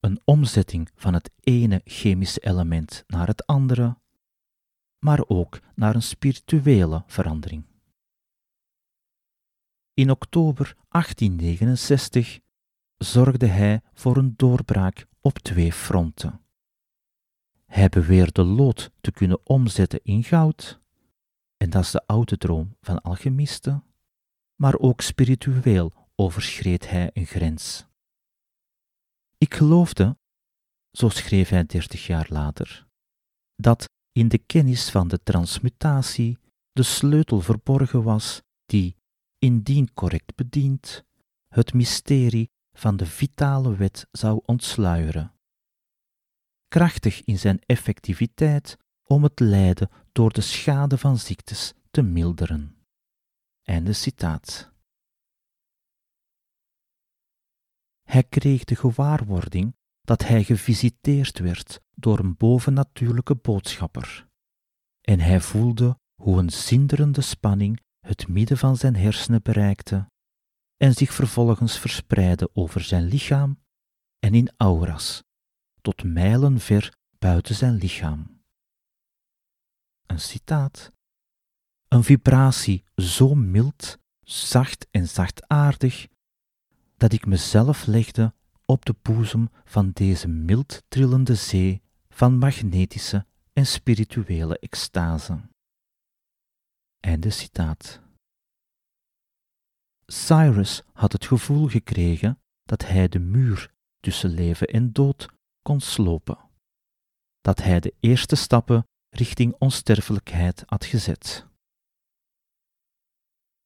een 0.00 0.20
omzetting 0.24 0.90
van 0.94 1.14
het 1.14 1.30
ene 1.40 1.80
chemische 1.84 2.40
element 2.40 3.04
naar 3.06 3.26
het 3.26 3.46
andere, 3.46 3.98
maar 4.98 5.28
ook 5.28 5.60
naar 5.74 5.94
een 5.94 6.02
spirituele 6.02 7.02
verandering. 7.06 7.64
In 9.94 10.10
oktober 10.10 10.76
1869 10.88 12.40
zorgde 12.96 13.46
hij 13.46 13.82
voor 13.94 14.16
een 14.16 14.34
doorbraak 14.36 15.06
op 15.20 15.38
twee 15.38 15.72
fronten. 15.72 16.40
Hij 17.64 17.88
beweerde 17.88 18.44
lood 18.44 18.90
te 19.00 19.10
kunnen 19.10 19.46
omzetten 19.46 20.00
in 20.02 20.24
goud, 20.24 20.80
en 21.56 21.70
dat 21.70 21.82
is 21.82 21.90
de 21.90 22.06
oude 22.06 22.38
droom 22.38 22.76
van 22.80 23.02
alchemisten, 23.02 23.84
maar 24.56 24.78
ook 24.78 25.00
spiritueel 25.00 25.92
overschreed 26.14 26.88
hij 26.88 27.10
een 27.12 27.26
grens. 27.26 27.86
Ik 29.38 29.54
geloofde, 29.54 30.18
zo 30.90 31.08
schreef 31.08 31.48
hij 31.48 31.66
dertig 31.66 32.06
jaar 32.06 32.26
later, 32.30 32.86
dat 33.56 33.88
in 34.12 34.28
de 34.28 34.38
kennis 34.38 34.90
van 34.90 35.08
de 35.08 35.22
transmutatie 35.22 36.38
de 36.72 36.82
sleutel 36.82 37.40
verborgen 37.40 38.02
was 38.02 38.42
die, 38.66 38.96
indien 39.38 39.94
correct 39.94 40.34
bediend, 40.34 41.04
het 41.48 41.74
mysterie 41.74 42.50
van 42.72 42.96
de 42.96 43.06
vitale 43.06 43.76
wet 43.76 44.06
zou 44.10 44.40
ontsluieren. 44.44 45.34
Krachtig 46.68 47.24
in 47.24 47.38
zijn 47.38 47.58
effectiviteit 47.66 48.76
om 49.04 49.22
het 49.22 49.40
lijden 49.40 49.90
door 50.12 50.32
de 50.32 50.40
schade 50.40 50.98
van 50.98 51.18
ziektes 51.18 51.72
te 51.90 52.02
milderen. 52.02 52.75
Einde 53.66 53.92
citaat. 53.92 54.72
Hij 58.02 58.24
kreeg 58.24 58.64
de 58.64 58.76
gewaarwording 58.76 59.76
dat 60.00 60.22
hij 60.22 60.44
gevisiteerd 60.44 61.38
werd 61.38 61.80
door 61.94 62.18
een 62.18 62.36
bovennatuurlijke 62.36 63.34
boodschapper. 63.34 64.28
En 65.00 65.20
hij 65.20 65.40
voelde 65.40 65.98
hoe 66.14 66.38
een 66.38 66.50
zinderende 66.50 67.20
spanning 67.20 67.80
het 67.98 68.28
midden 68.28 68.58
van 68.58 68.76
zijn 68.76 68.96
hersenen 68.96 69.42
bereikte 69.42 70.10
en 70.76 70.92
zich 70.92 71.12
vervolgens 71.12 71.78
verspreidde 71.78 72.50
over 72.52 72.80
zijn 72.80 73.04
lichaam 73.04 73.62
en 74.18 74.34
in 74.34 74.52
auras, 74.56 75.22
tot 75.80 76.04
mijlen 76.04 76.60
ver 76.60 76.96
buiten 77.18 77.54
zijn 77.54 77.74
lichaam. 77.74 78.44
Een 80.06 80.20
citaat. 80.20 80.94
Een 81.96 82.04
vibratie 82.04 82.84
zo 82.96 83.34
mild, 83.34 83.98
zacht 84.22 84.86
en 84.90 85.08
zachtaardig, 85.08 86.06
dat 86.96 87.12
ik 87.12 87.26
mezelf 87.26 87.86
legde 87.86 88.34
op 88.64 88.84
de 88.84 88.94
boezem 89.02 89.48
van 89.64 89.90
deze 89.90 90.28
mild 90.28 90.82
trillende 90.88 91.34
zee 91.34 91.82
van 92.08 92.38
magnetische 92.38 93.26
en 93.52 93.66
spirituele 93.66 94.58
extase. 94.58 95.40
Einde 97.00 97.30
citaat. 97.30 98.00
Cyrus 100.06 100.82
had 100.92 101.12
het 101.12 101.26
gevoel 101.26 101.68
gekregen 101.68 102.40
dat 102.62 102.86
hij 102.86 103.08
de 103.08 103.18
muur 103.18 103.72
tussen 104.00 104.30
leven 104.30 104.66
en 104.66 104.92
dood 104.92 105.28
kon 105.62 105.80
slopen, 105.80 106.38
dat 107.40 107.62
hij 107.62 107.80
de 107.80 107.94
eerste 108.00 108.36
stappen 108.36 108.86
richting 109.08 109.54
onsterfelijkheid 109.58 110.62
had 110.66 110.84
gezet. 110.84 111.46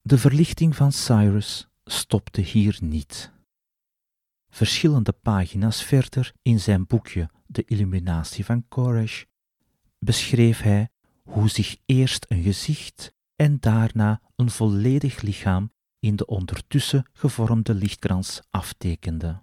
De 0.03 0.19
verlichting 0.19 0.77
van 0.77 0.93
Cyrus 0.93 1.69
stopte 1.85 2.41
hier 2.41 2.79
niet. 2.81 3.33
Verschillende 4.49 5.13
pagina's 5.13 5.83
verder 5.83 6.33
in 6.43 6.61
zijn 6.61 6.87
boekje 6.87 7.31
De 7.47 7.65
Illuminatie 7.65 8.45
van 8.45 8.69
Koresh 8.69 9.25
beschreef 9.99 10.61
hij 10.61 10.89
hoe 11.23 11.49
zich 11.49 11.77
eerst 11.87 12.27
een 12.29 12.43
gezicht 12.43 13.15
en 13.37 13.61
daarna 13.61 14.21
een 14.37 14.51
volledig 14.51 15.21
lichaam 15.21 15.73
in 15.99 16.17
de 16.17 16.27
ondertussen 16.27 17.07
gevormde 17.13 17.75
lichtkrans 17.75 18.41
aftekende. 18.51 19.43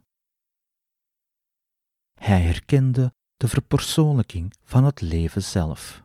Hij 2.14 2.42
herkende 2.42 3.14
de 3.36 3.48
verpersoonlijking 3.48 4.54
van 4.64 4.84
het 4.84 5.02
leven 5.02 5.44
zelf. 5.44 6.04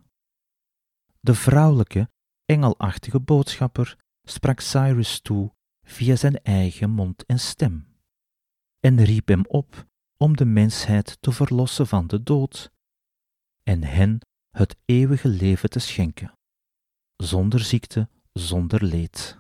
De 1.21 1.35
vrouwelijke, 1.35 2.11
engelachtige 2.45 3.21
boodschapper 3.21 3.97
sprak 4.29 4.61
Cyrus 4.61 5.21
toe 5.21 5.55
via 5.83 6.17
zijn 6.17 6.43
eigen 6.43 6.91
mond 6.91 7.27
en 7.27 7.39
stem 7.39 7.93
en 8.81 9.05
riep 9.05 9.29
hem 9.29 9.45
op 9.47 9.87
om 10.17 10.37
de 10.37 10.45
mensheid 10.45 11.17
te 11.21 11.33
verlossen 11.33 11.87
van 11.87 12.07
de 12.07 12.23
dood 12.23 12.73
en 13.63 13.85
hen 13.85 14.21
het 14.51 14.77
eeuwige 14.85 15.29
leven 15.29 15.71
te 15.71 15.79
schenken, 15.79 16.39
zonder 17.17 17.61
ziekte, 17.61 18.09
zonder 18.33 18.85
leed. 18.85 19.39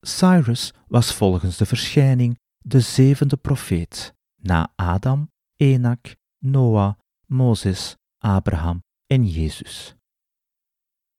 Cyrus 0.00 0.72
was 0.88 1.14
volgens 1.14 1.56
de 1.56 1.66
verschijning 1.66 2.38
de 2.58 2.80
zevende 2.80 3.36
profeet, 3.36 4.14
na 4.42 4.72
Adam, 4.76 5.30
Enak, 5.56 6.16
Noah, 6.38 6.94
Mozes, 7.26 7.96
Abraham 8.18 8.82
en 9.06 9.26
Jezus. 9.26 9.94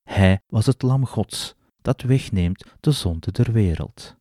Hij 0.03 0.41
was 0.47 0.65
het 0.65 0.81
lam 0.81 1.05
Gods 1.05 1.55
dat 1.81 2.01
wegneemt 2.01 2.65
de 2.79 2.91
zonde 2.91 3.31
der 3.31 3.51
wereld. 3.51 4.15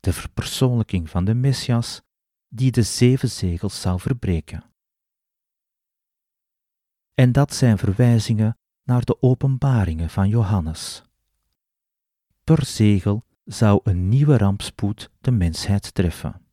De 0.00 0.12
verpersoonlijking 0.12 1.10
van 1.10 1.24
de 1.24 1.34
Messias 1.34 2.02
die 2.48 2.70
de 2.70 2.82
zeven 2.82 3.28
zegels 3.30 3.80
zou 3.80 4.00
verbreken. 4.00 4.64
En 7.14 7.32
dat 7.32 7.54
zijn 7.54 7.78
verwijzingen 7.78 8.58
naar 8.82 9.04
de 9.04 9.22
openbaringen 9.22 10.10
van 10.10 10.28
Johannes. 10.28 11.02
Per 12.44 12.64
zegel 12.64 13.24
zou 13.44 13.80
een 13.82 14.08
nieuwe 14.08 14.38
rampspoed 14.38 15.10
de 15.20 15.30
mensheid 15.30 15.94
treffen. 15.94 16.46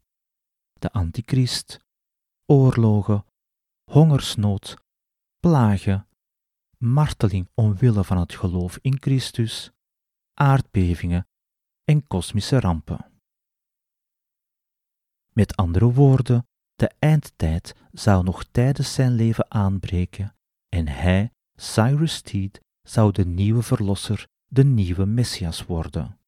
De 0.74 0.92
antichrist, 0.92 1.80
oorlogen, 2.46 3.26
hongersnood, 3.92 4.78
plagen, 5.40 6.08
marteling 6.82 7.50
omwille 7.54 8.04
van 8.04 8.18
het 8.18 8.34
geloof 8.34 8.80
in 8.82 8.98
Christus, 9.02 9.72
aardbevingen 10.34 11.28
en 11.84 12.08
kosmische 12.08 12.60
rampen. 12.60 13.12
Met 15.34 15.56
andere 15.56 15.94
woorden, 15.94 16.48
de 16.76 16.92
eindtijd 17.00 17.76
zou 17.92 18.24
nog 18.24 18.44
tijdens 18.44 18.94
zijn 18.94 19.12
leven 19.12 19.52
aanbreken 19.52 20.36
en 20.70 20.88
hij, 20.88 21.32
Cyrus 21.56 22.22
Teed, 22.22 22.62
zou 22.82 23.12
de 23.12 23.26
nieuwe 23.26 23.62
verlosser, 23.62 24.28
de 24.48 24.64
nieuwe 24.64 25.06
Messias 25.06 25.66
worden 25.66 26.20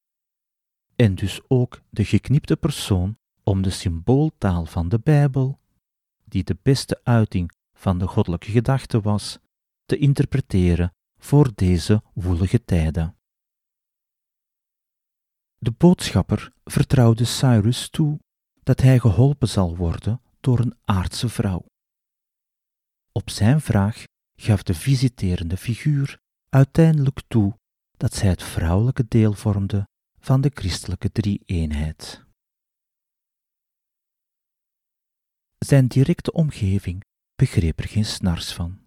en 0.96 1.14
dus 1.14 1.40
ook 1.48 1.80
de 1.90 2.04
geknipte 2.04 2.56
persoon 2.56 3.18
om 3.42 3.62
de 3.62 3.70
symbooltaal 3.70 4.66
van 4.66 4.88
de 4.88 4.98
Bijbel, 4.98 5.60
die 6.24 6.44
de 6.44 6.56
beste 6.62 7.00
uiting 7.02 7.50
van 7.72 7.98
de 7.98 8.06
goddelijke 8.06 8.50
gedachte 8.50 9.00
was, 9.00 9.38
te 9.84 9.96
interpreteren 9.96 10.94
voor 11.18 11.54
deze 11.54 12.02
woelige 12.14 12.64
tijden. 12.64 13.16
De 15.58 15.70
boodschapper 15.70 16.52
vertrouwde 16.64 17.24
Cyrus 17.24 17.88
toe 17.88 18.18
dat 18.62 18.80
hij 18.80 18.98
geholpen 18.98 19.48
zal 19.48 19.76
worden 19.76 20.20
door 20.40 20.58
een 20.58 20.76
aardse 20.84 21.28
vrouw. 21.28 21.64
Op 23.12 23.30
zijn 23.30 23.60
vraag 23.60 24.04
gaf 24.36 24.62
de 24.62 24.74
visiterende 24.74 25.56
figuur 25.56 26.18
uiteindelijk 26.48 27.22
toe 27.28 27.58
dat 27.96 28.14
zij 28.14 28.28
het 28.28 28.42
vrouwelijke 28.42 29.04
deel 29.08 29.32
vormde 29.32 29.88
van 30.18 30.40
de 30.40 30.50
christelijke 30.54 31.12
drie-eenheid. 31.12 32.24
Zijn 35.58 35.86
directe 35.86 36.32
omgeving 36.32 37.04
begreep 37.34 37.78
er 37.78 37.88
geen 37.88 38.04
snars 38.04 38.52
van. 38.52 38.83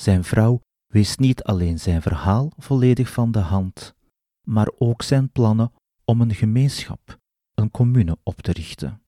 Zijn 0.00 0.24
vrouw 0.24 0.60
wees 0.86 1.16
niet 1.16 1.42
alleen 1.42 1.78
zijn 1.78 2.02
verhaal 2.02 2.52
volledig 2.56 3.12
van 3.12 3.32
de 3.32 3.38
hand, 3.38 3.94
maar 4.42 4.70
ook 4.78 5.02
zijn 5.02 5.30
plannen 5.30 5.72
om 6.04 6.20
een 6.20 6.34
gemeenschap, 6.34 7.18
een 7.54 7.70
commune 7.70 8.18
op 8.22 8.40
te 8.40 8.52
richten. 8.52 9.02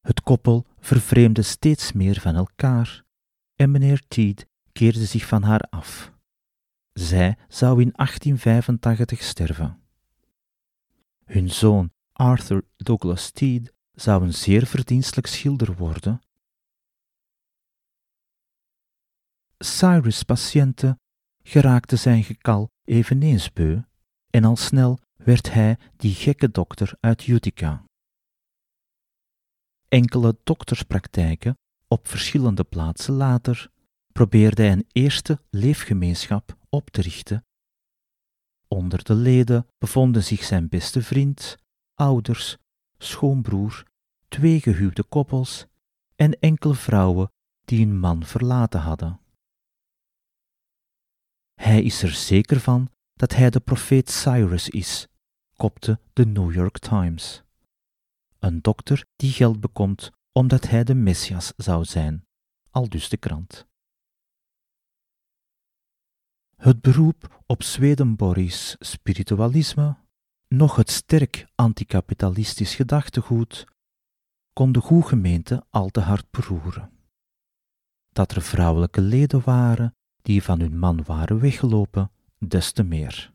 Het 0.00 0.20
koppel 0.20 0.66
vervreemde 0.78 1.42
steeds 1.42 1.92
meer 1.92 2.20
van 2.20 2.34
elkaar 2.34 3.04
en 3.54 3.70
meneer 3.70 4.02
Teed 4.08 4.46
keerde 4.72 5.06
zich 5.06 5.26
van 5.26 5.42
haar 5.42 5.60
af. 5.60 6.12
Zij 6.92 7.36
zou 7.48 7.80
in 7.80 7.92
1885 7.92 9.22
sterven. 9.22 9.80
Hun 11.24 11.50
zoon 11.50 11.90
Arthur 12.12 12.64
Douglas 12.76 13.30
Teed 13.30 13.72
zou 13.92 14.22
een 14.22 14.34
zeer 14.34 14.66
verdienstelijk 14.66 15.26
schilder 15.26 15.76
worden. 15.76 16.20
Cyrus' 19.58 20.22
patiënten 20.22 21.00
geraakte 21.42 21.96
zijn 21.96 22.24
gekal 22.24 22.70
eveneens 22.84 23.52
beu 23.52 23.80
en 24.30 24.44
al 24.44 24.56
snel 24.56 24.98
werd 25.16 25.52
hij 25.52 25.78
die 25.96 26.14
gekke 26.14 26.50
dokter 26.50 26.96
uit 27.00 27.26
Utica. 27.26 27.84
Enkele 29.88 30.38
dokterspraktijken 30.44 31.58
op 31.88 32.08
verschillende 32.08 32.64
plaatsen 32.64 33.14
later 33.14 33.70
probeerde 34.12 34.62
hij 34.62 34.72
een 34.72 34.86
eerste 34.92 35.40
leefgemeenschap 35.50 36.56
op 36.68 36.90
te 36.90 37.00
richten. 37.00 37.44
Onder 38.68 39.04
de 39.04 39.14
leden 39.14 39.66
bevonden 39.78 40.24
zich 40.24 40.44
zijn 40.44 40.68
beste 40.68 41.02
vriend, 41.02 41.56
ouders, 41.94 42.56
schoonbroer, 42.98 43.84
twee 44.28 44.60
gehuwde 44.60 45.02
koppels 45.02 45.66
en 46.14 46.38
enkele 46.40 46.74
vrouwen 46.74 47.32
die 47.64 47.86
een 47.86 47.98
man 47.98 48.24
verlaten 48.24 48.80
hadden. 48.80 49.20
Hij 51.60 51.82
is 51.82 52.02
er 52.02 52.10
zeker 52.10 52.60
van 52.60 52.88
dat 53.14 53.34
hij 53.34 53.50
de 53.50 53.60
profeet 53.60 54.10
Cyrus 54.10 54.68
is, 54.68 55.06
kopte 55.56 56.00
de 56.12 56.26
New 56.26 56.52
York 56.52 56.78
Times. 56.78 57.42
Een 58.38 58.62
dokter 58.62 59.06
die 59.16 59.32
geld 59.32 59.60
bekomt 59.60 60.10
omdat 60.32 60.68
hij 60.68 60.84
de 60.84 60.94
Messias 60.94 61.52
zou 61.56 61.84
zijn, 61.84 62.26
aldus 62.70 63.08
de 63.08 63.16
krant. 63.16 63.66
Het 66.56 66.80
beroep 66.80 67.42
op 67.46 67.62
Swedenborgs 67.62 68.76
spiritualisme, 68.78 69.96
nog 70.48 70.76
het 70.76 70.90
sterk 70.90 71.46
anticapitalistisch 71.54 72.74
gedachtegoed, 72.74 73.66
kon 74.52 74.72
de 74.72 74.80
goede 74.80 75.06
gemeente 75.06 75.66
al 75.70 75.88
te 75.88 76.00
hard 76.00 76.30
beroeren. 76.30 76.92
Dat 78.12 78.32
er 78.32 78.42
vrouwelijke 78.42 79.00
leden 79.00 79.44
waren 79.44 79.94
die 80.26 80.42
van 80.42 80.60
hun 80.60 80.78
man 80.78 81.00
waren 81.06 81.40
weggelopen, 81.40 82.10
des 82.38 82.72
te 82.72 82.82
meer. 82.82 83.30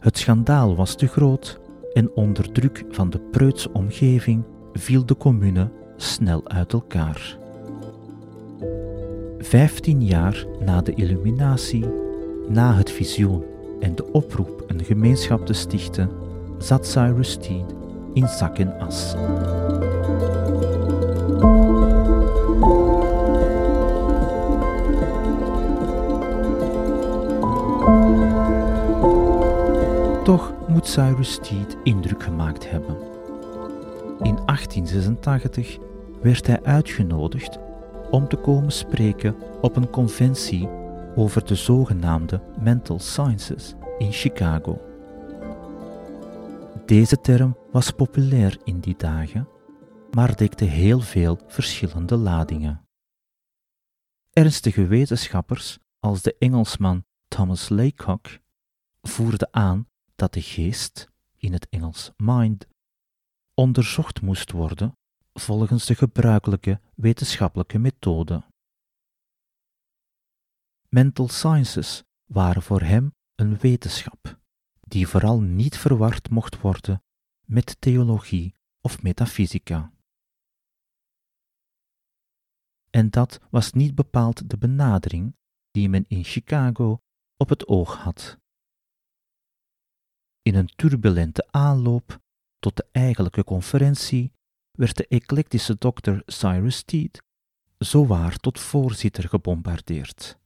Het 0.00 0.18
schandaal 0.18 0.76
was 0.76 0.94
te 0.94 1.06
groot 1.06 1.60
en 1.92 2.10
onder 2.14 2.52
druk 2.52 2.84
van 2.90 3.10
de 3.10 3.20
preutse 3.20 3.72
omgeving 3.72 4.44
viel 4.72 5.06
de 5.06 5.16
commune 5.16 5.72
snel 5.96 6.48
uit 6.48 6.72
elkaar. 6.72 7.38
Vijftien 9.38 10.04
jaar 10.04 10.46
na 10.64 10.80
de 10.80 10.94
illuminatie, 10.94 11.86
na 12.48 12.74
het 12.74 12.90
visioen 12.90 13.44
en 13.80 13.94
de 13.94 14.12
oproep 14.12 14.64
een 14.66 14.84
gemeenschap 14.84 15.46
te 15.46 15.52
stichten, 15.52 16.10
zat 16.58 16.86
Cyrus 16.86 17.30
Steed 17.30 17.74
in 18.14 18.28
zak 18.28 18.58
en 18.58 18.78
as. 18.78 19.14
Cyrus 30.92 31.32
Steed 31.32 31.76
indruk 31.82 32.22
gemaakt 32.22 32.70
hebben. 32.70 32.96
In 34.22 34.36
1886 34.44 35.78
werd 36.22 36.46
hij 36.46 36.62
uitgenodigd 36.62 37.58
om 38.10 38.28
te 38.28 38.36
komen 38.36 38.72
spreken 38.72 39.36
op 39.60 39.76
een 39.76 39.90
conventie 39.90 40.68
over 41.16 41.46
de 41.46 41.54
zogenaamde 41.54 42.42
mental 42.60 42.98
sciences 42.98 43.74
in 43.98 44.12
Chicago. 44.12 44.80
Deze 46.86 47.20
term 47.20 47.56
was 47.70 47.90
populair 47.90 48.58
in 48.64 48.80
die 48.80 48.96
dagen, 48.96 49.48
maar 50.10 50.36
dekte 50.36 50.64
heel 50.64 51.00
veel 51.00 51.38
verschillende 51.46 52.16
ladingen. 52.16 52.88
Ernstige 54.32 54.86
wetenschappers 54.86 55.78
als 56.00 56.22
de 56.22 56.36
Engelsman 56.38 57.04
Thomas 57.28 57.68
Laycock 57.68 58.38
voerden 59.02 59.48
aan 59.50 59.90
dat 60.22 60.32
de 60.32 60.42
geest, 60.42 61.10
in 61.36 61.52
het 61.52 61.68
Engels 61.68 62.12
mind, 62.16 62.66
onderzocht 63.54 64.20
moest 64.20 64.50
worden 64.50 64.98
volgens 65.32 65.86
de 65.86 65.94
gebruikelijke 65.94 66.80
wetenschappelijke 66.94 67.78
methode. 67.78 68.44
Mental 70.88 71.28
sciences 71.28 72.02
waren 72.24 72.62
voor 72.62 72.80
hem 72.80 73.14
een 73.34 73.58
wetenschap 73.58 74.40
die 74.80 75.08
vooral 75.08 75.40
niet 75.40 75.78
verward 75.78 76.30
mocht 76.30 76.60
worden 76.60 77.02
met 77.44 77.80
theologie 77.80 78.54
of 78.80 79.02
metafysica. 79.02 79.92
En 82.90 83.10
dat 83.10 83.40
was 83.50 83.72
niet 83.72 83.94
bepaald 83.94 84.50
de 84.50 84.58
benadering 84.58 85.36
die 85.70 85.88
men 85.88 86.04
in 86.08 86.24
Chicago 86.24 87.00
op 87.36 87.48
het 87.48 87.66
oog 87.66 87.96
had. 87.96 88.40
In 90.42 90.54
een 90.54 90.70
turbulente 90.76 91.46
aanloop 91.50 92.20
tot 92.58 92.76
de 92.76 92.86
eigenlijke 92.92 93.44
conferentie 93.44 94.32
werd 94.70 94.96
de 94.96 95.06
eclectische 95.06 95.76
dokter 95.78 96.22
Cyrus 96.26 96.76
Steed 96.76 97.22
zowaar 97.78 98.36
tot 98.36 98.60
voorzitter 98.60 99.28
gebombardeerd. 99.28 100.38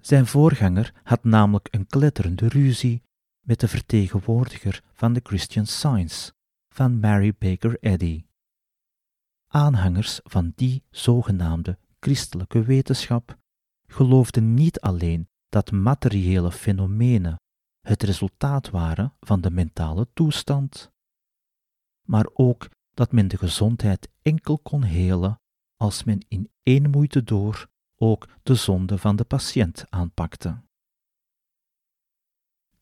Zijn 0.00 0.26
voorganger 0.26 1.00
had 1.02 1.24
namelijk 1.24 1.68
een 1.70 1.86
kletterende 1.86 2.48
ruzie 2.48 3.02
met 3.40 3.60
de 3.60 3.68
vertegenwoordiger 3.68 4.82
van 4.92 5.12
de 5.12 5.20
Christian 5.22 5.66
Science, 5.66 6.32
van 6.68 7.00
Mary 7.00 7.34
Baker 7.38 7.78
Eddy. 7.80 8.24
Aanhangers 9.46 10.20
van 10.22 10.52
die 10.54 10.82
zogenaamde 10.90 11.78
christelijke 12.00 12.62
wetenschap 12.62 13.38
geloofden 13.86 14.54
niet 14.54 14.80
alleen 14.80 15.28
dat 15.48 15.70
materiële 15.70 16.52
fenomenen 16.52 17.36
het 17.88 18.02
resultaat 18.02 18.70
waren 18.70 19.14
van 19.20 19.40
de 19.40 19.50
mentale 19.50 20.08
toestand, 20.12 20.90
maar 22.02 22.26
ook 22.32 22.70
dat 22.94 23.12
men 23.12 23.28
de 23.28 23.36
gezondheid 23.36 24.08
enkel 24.22 24.58
kon 24.58 24.82
helen 24.82 25.40
als 25.76 26.04
men 26.04 26.24
in 26.28 26.50
één 26.62 26.90
moeite 26.90 27.22
door 27.24 27.68
ook 27.96 28.28
de 28.42 28.54
zonde 28.54 28.98
van 28.98 29.16
de 29.16 29.24
patiënt 29.24 29.84
aanpakte. 29.90 30.62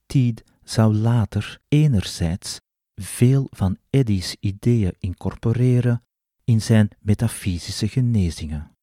Tied 0.07 0.45
zou 0.63 0.95
later 0.95 1.61
enerzijds 1.69 2.61
veel 2.95 3.47
van 3.51 3.79
Eddy's 3.91 4.37
ideeën 4.41 4.95
incorporeren 4.99 6.05
in 6.45 6.63
zijn 6.63 6.89
metafysische 7.01 7.89
genezingen, 7.89 8.77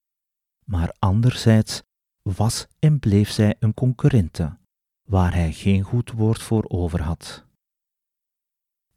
maar 0.66 0.96
anderzijds 1.00 1.82
was 2.22 2.68
en 2.80 3.00
bleef 3.00 3.30
zij 3.30 3.56
een 3.60 3.74
concurrente, 3.74 4.58
waar 5.04 5.34
hij 5.34 5.52
geen 5.52 5.84
goed 5.84 6.12
woord 6.12 6.42
voor 6.42 6.66
over 6.68 7.02
had. 7.02 7.46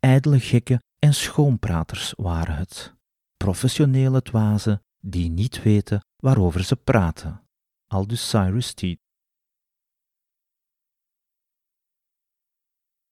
Ijdele 0.00 0.40
gekken 0.40 0.82
en 0.98 1.14
schoonpraters 1.14 2.12
waren 2.16 2.56
het, 2.56 2.94
professionele 3.36 4.22
dwazen 4.22 4.82
die 5.00 5.30
niet 5.30 5.62
weten 5.62 6.04
waarover 6.16 6.64
ze 6.64 6.76
praten, 6.76 7.42
aldus 7.86 8.28
Cyrus 8.28 8.74
Teed. 8.74 8.98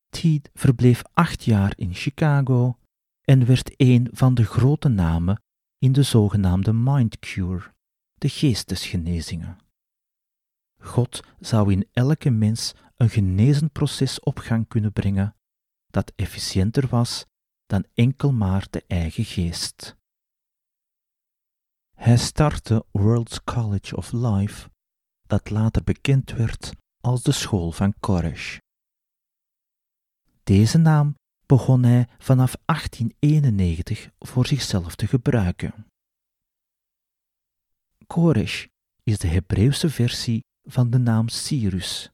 Teed 0.09 0.51
verbleef 0.53 1.03
acht 1.13 1.45
jaar 1.45 1.73
in 1.77 1.95
Chicago 1.95 2.79
en 3.21 3.47
werd 3.47 3.73
een 3.77 4.09
van 4.13 4.35
de 4.35 4.45
grote 4.45 4.89
namen 4.89 5.43
in 5.79 5.93
de 5.93 6.03
zogenaamde 6.03 6.73
mind 6.73 7.19
cure, 7.19 7.75
de 8.15 8.29
geestesgenezingen. 8.29 9.64
God 10.85 11.23
zou 11.41 11.73
in 11.73 11.89
elke 11.93 12.31
mens 12.31 12.75
een 12.97 13.11
genezen 13.11 13.71
proces 13.71 14.21
op 14.21 14.39
gang 14.39 14.69
kunnen 14.69 14.93
brengen 14.93 15.37
dat 15.87 16.13
efficiënter 16.17 16.89
was 16.89 17.27
dan 17.67 17.85
enkel 17.95 18.33
maar 18.33 18.67
de 18.71 18.85
eigen 18.87 19.25
geest. 19.25 19.97
Hij 21.95 22.17
startte 22.17 22.87
World's 22.91 23.45
College 23.45 23.97
of 23.97 24.13
Life, 24.13 24.71
dat 25.23 25.51
later 25.51 25.85
bekend 25.85 26.31
werd 26.31 26.73
als 27.01 27.23
de 27.23 27.33
school 27.33 27.73
van 27.73 27.95
Koresh. 28.01 28.59
Deze 30.43 30.79
naam 30.79 31.15
begon 31.47 31.83
hij 31.83 32.09
vanaf 32.19 32.57
1891 32.65 34.11
voor 34.19 34.47
zichzelf 34.47 34.95
te 34.95 35.07
gebruiken. 35.07 35.87
Koresh 38.07 38.67
is 39.03 39.19
de 39.19 39.29
Hebreeuwse 39.29 39.91
versie 39.91 40.45
van 40.65 40.91
de 40.91 40.99
naam 40.99 41.29
Cyrus, 41.29 42.11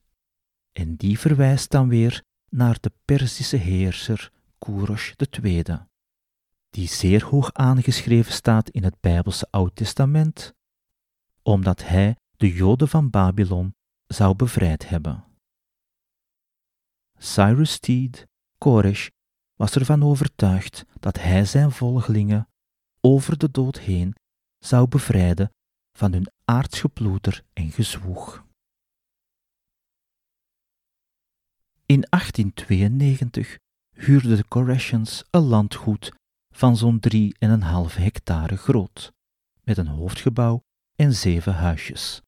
en 0.73 0.97
die 0.97 1.19
verwijst 1.19 1.71
dan 1.71 1.89
weer 1.89 2.23
naar 2.49 2.81
de 2.81 2.93
Perzische 3.05 3.57
heerser 3.57 4.33
Koerosh 4.59 5.13
II, 5.43 5.63
die 6.71 6.89
zeer 6.89 7.25
hoog 7.25 7.53
aangeschreven 7.53 8.33
staat 8.33 8.69
in 8.69 8.85
het 8.85 9.01
Bijbelse 9.01 9.47
Oud 9.51 9.77
Testament, 9.77 10.55
omdat 11.43 11.87
hij 11.87 12.17
de 12.37 12.53
Joden 12.53 12.89
van 12.89 13.11
Babylon 13.11 13.75
zou 14.07 14.37
bevrijd 14.37 14.89
hebben. 14.89 15.25
Cyrus 17.19 17.73
Steed, 17.73 18.27
Koresh, 18.59 19.09
was 19.55 19.75
ervan 19.75 20.03
overtuigd 20.03 20.85
dat 21.01 21.21
hij 21.21 21.45
zijn 21.45 21.71
volgelingen 21.71 22.49
over 23.01 23.39
de 23.39 23.51
dood 23.51 23.79
heen 23.79 24.15
zou 24.59 24.89
bevrijden 24.89 25.53
van 26.01 26.13
hun 26.13 26.33
aardsgeploeter 26.45 27.45
en 27.53 27.71
gezwoeg. 27.71 28.47
In 31.87 32.07
1892 32.09 33.59
huurden 33.91 34.37
de 34.37 34.45
Koreshans 34.45 35.25
een 35.31 35.43
landgoed 35.43 36.13
van 36.55 36.77
zo'n 36.77 37.01
3,5 37.15 37.97
hectare 37.97 38.57
groot, 38.57 39.13
met 39.63 39.79
een 39.79 39.87
hoofdgebouw 39.87 40.63
en 40.95 41.15
zeven 41.15 41.55
huisjes. 41.55 42.23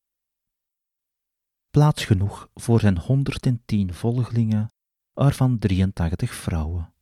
Plaats 1.70 2.04
genoeg 2.04 2.48
voor 2.54 2.80
zijn 2.80 2.98
110 2.98 3.94
volgelingen, 3.94 4.72
waarvan 5.12 5.58
83 5.58 6.35
vrouwen. 6.35 6.94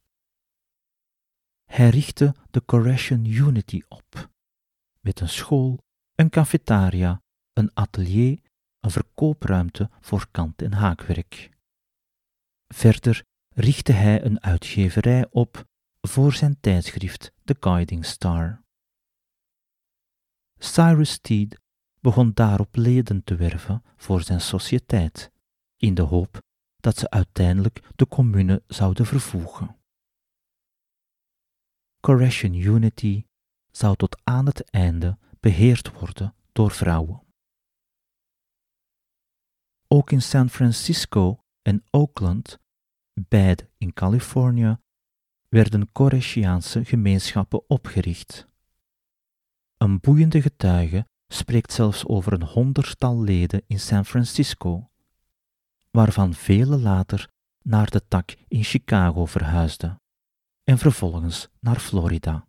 Hij 1.65 1.89
richtte 1.89 2.35
de 2.51 2.61
Koreshan 2.61 3.25
Unity 3.25 3.83
op, 3.89 4.31
met 5.01 5.21
een 5.21 5.29
school, 5.29 5.89
een 6.21 6.31
cafetaria, 6.31 7.23
een 7.53 7.71
atelier, 7.75 8.41
een 8.81 8.91
verkoopruimte 8.91 9.91
voor 10.01 10.27
kant- 10.31 10.63
en 10.63 10.73
haakwerk. 10.73 11.51
Verder 12.75 13.25
richtte 13.55 13.93
hij 13.93 14.25
een 14.25 14.43
uitgeverij 14.43 15.27
op 15.31 15.65
voor 16.01 16.33
zijn 16.33 16.61
tijdschrift 16.61 17.33
The 17.45 17.57
Guiding 17.61 18.05
Star. 18.05 18.63
Cyrus 20.59 21.11
Steed 21.11 21.61
begon 22.01 22.33
daarop 22.35 22.77
leden 22.77 23.25
te 23.25 23.37
werven 23.37 23.83
voor 23.97 24.23
zijn 24.23 24.41
sociëteit, 24.41 25.31
in 25.77 25.95
de 25.95 26.03
hoop 26.03 26.39
dat 26.77 26.99
ze 26.99 27.11
uiteindelijk 27.11 27.89
de 27.97 28.07
commune 28.07 28.63
zouden 28.67 29.07
vervoegen. 29.07 29.77
Correction 32.01 32.55
Unity 32.55 33.25
zou 33.71 33.97
tot 33.97 34.21
aan 34.25 34.47
het 34.47 34.71
einde 34.71 35.19
beheerd 35.41 35.93
worden 35.93 36.35
door 36.53 36.71
vrouwen. 36.71 37.23
ook 39.93 40.11
in 40.11 40.23
San 40.23 40.51
Francisco 40.51 41.45
en 41.63 41.85
Oakland, 41.91 42.59
beide 43.15 43.69
in 43.79 43.93
Californië, 43.93 44.79
werden 45.49 45.93
Koreshiaanse 45.93 46.85
gemeenschappen 46.85 47.69
opgericht. 47.69 48.49
Een 49.77 50.01
boeiende 50.01 50.43
getuige 50.43 51.07
spreekt 51.29 51.73
zelfs 51.73 52.07
over 52.07 52.33
een 52.33 52.43
honderdtal 52.43 53.21
leden 53.23 53.63
in 53.67 53.81
San 53.81 54.05
Francisco, 54.05 54.91
waarvan 55.91 56.35
vele 56.35 56.79
later 56.79 57.31
naar 57.63 57.91
de 57.91 58.07
tak 58.09 58.37
in 58.49 58.65
Chicago 58.65 59.27
verhuisden 59.27 60.01
en 60.65 60.79
vervolgens 60.79 61.49
naar 61.61 61.79
Florida. 61.79 62.49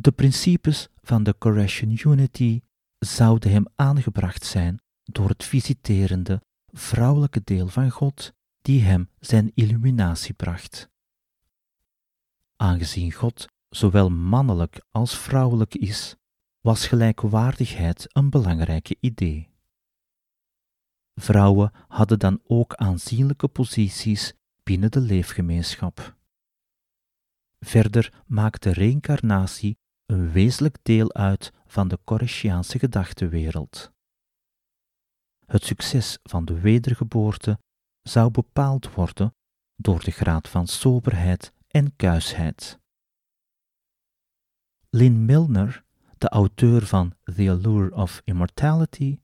De 0.00 0.12
principes 0.12 0.88
van 1.02 1.22
de 1.22 1.34
Korean 1.34 1.98
Unity 2.04 2.60
zouden 2.98 3.50
hem 3.50 3.64
aangebracht 3.74 4.44
zijn 4.44 4.82
door 5.02 5.28
het 5.28 5.44
visiterende 5.44 6.42
vrouwelijke 6.66 7.40
deel 7.44 7.68
van 7.68 7.90
God 7.90 8.32
die 8.60 8.82
hem 8.82 9.10
zijn 9.18 9.50
illuminatie 9.54 10.34
bracht. 10.34 10.90
Aangezien 12.56 13.12
God 13.12 13.46
zowel 13.68 14.10
mannelijk 14.10 14.84
als 14.90 15.18
vrouwelijk 15.18 15.74
is, 15.74 16.16
was 16.60 16.86
gelijkwaardigheid 16.86 18.06
een 18.08 18.30
belangrijk 18.30 18.96
idee. 19.00 19.48
Vrouwen 21.14 21.72
hadden 21.88 22.18
dan 22.18 22.40
ook 22.46 22.74
aanzienlijke 22.74 23.48
posities 23.48 24.32
binnen 24.62 24.90
de 24.90 25.00
leefgemeenschap. 25.00 26.16
Verder 27.60 28.22
maakte 28.26 28.70
reïncarnatie 28.70 29.78
een 30.10 30.32
wezenlijk 30.32 30.78
deel 30.82 31.14
uit 31.14 31.52
van 31.66 31.88
de 31.88 31.98
Koreshiaanse 32.04 32.78
gedachtenwereld. 32.78 33.92
Het 35.46 35.64
succes 35.64 36.18
van 36.22 36.44
de 36.44 36.60
wedergeboorte 36.60 37.58
zou 38.02 38.30
bepaald 38.30 38.94
worden 38.94 39.34
door 39.76 40.04
de 40.04 40.10
graad 40.10 40.48
van 40.48 40.66
soberheid 40.66 41.52
en 41.66 41.96
kuisheid. 41.96 42.78
Lynn 44.90 45.24
Milner, 45.24 45.84
de 46.18 46.28
auteur 46.28 46.86
van 46.86 47.14
The 47.24 47.50
Allure 47.50 47.94
of 47.94 48.20
Immortality, 48.24 49.18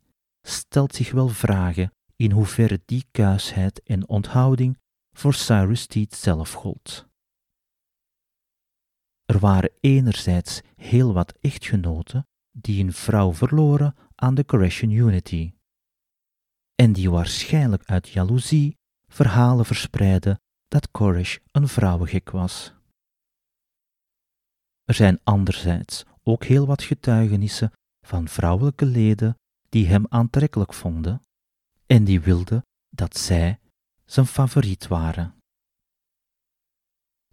stelt 0.46 0.94
zich 0.94 1.10
wel 1.10 1.28
vragen 1.28 1.92
in 2.16 2.30
hoeverre 2.30 2.82
die 2.84 3.04
kuisheid 3.10 3.82
en 3.82 4.08
onthouding 4.08 4.78
voor 5.12 5.34
Cyrus 5.34 5.86
Teed 5.86 6.14
zelf 6.14 6.52
gold. 6.52 7.06
Er 9.24 9.38
waren 9.38 9.70
enerzijds 9.80 10.60
heel 10.76 11.12
wat 11.12 11.34
echtgenoten 11.40 12.26
die 12.50 12.84
een 12.84 12.92
vrouw 12.92 13.32
verloren 13.32 13.94
aan 14.14 14.34
de 14.34 14.44
Korean 14.44 14.90
Unity, 14.90 15.52
en 16.74 16.92
die 16.92 17.10
waarschijnlijk 17.10 17.84
uit 17.84 18.08
jaloezie 18.08 18.78
verhalen 19.06 19.64
verspreidden 19.64 20.40
dat 20.68 20.90
Koresh 20.90 21.38
een 21.50 21.68
vrouwengek 21.68 22.30
was. 22.30 22.74
Er 24.84 24.94
zijn 24.94 25.20
anderzijds 25.24 26.04
ook 26.22 26.44
heel 26.44 26.66
wat 26.66 26.82
getuigenissen 26.82 27.72
van 28.06 28.28
vrouwelijke 28.28 28.84
leden 28.84 29.38
die 29.68 29.86
hem 29.86 30.06
aantrekkelijk 30.08 30.74
vonden 30.74 31.22
en 31.86 32.04
die 32.04 32.20
wilden 32.20 32.64
dat 32.88 33.16
zij 33.16 33.60
zijn 34.04 34.26
favoriet 34.26 34.86
waren. 34.86 35.33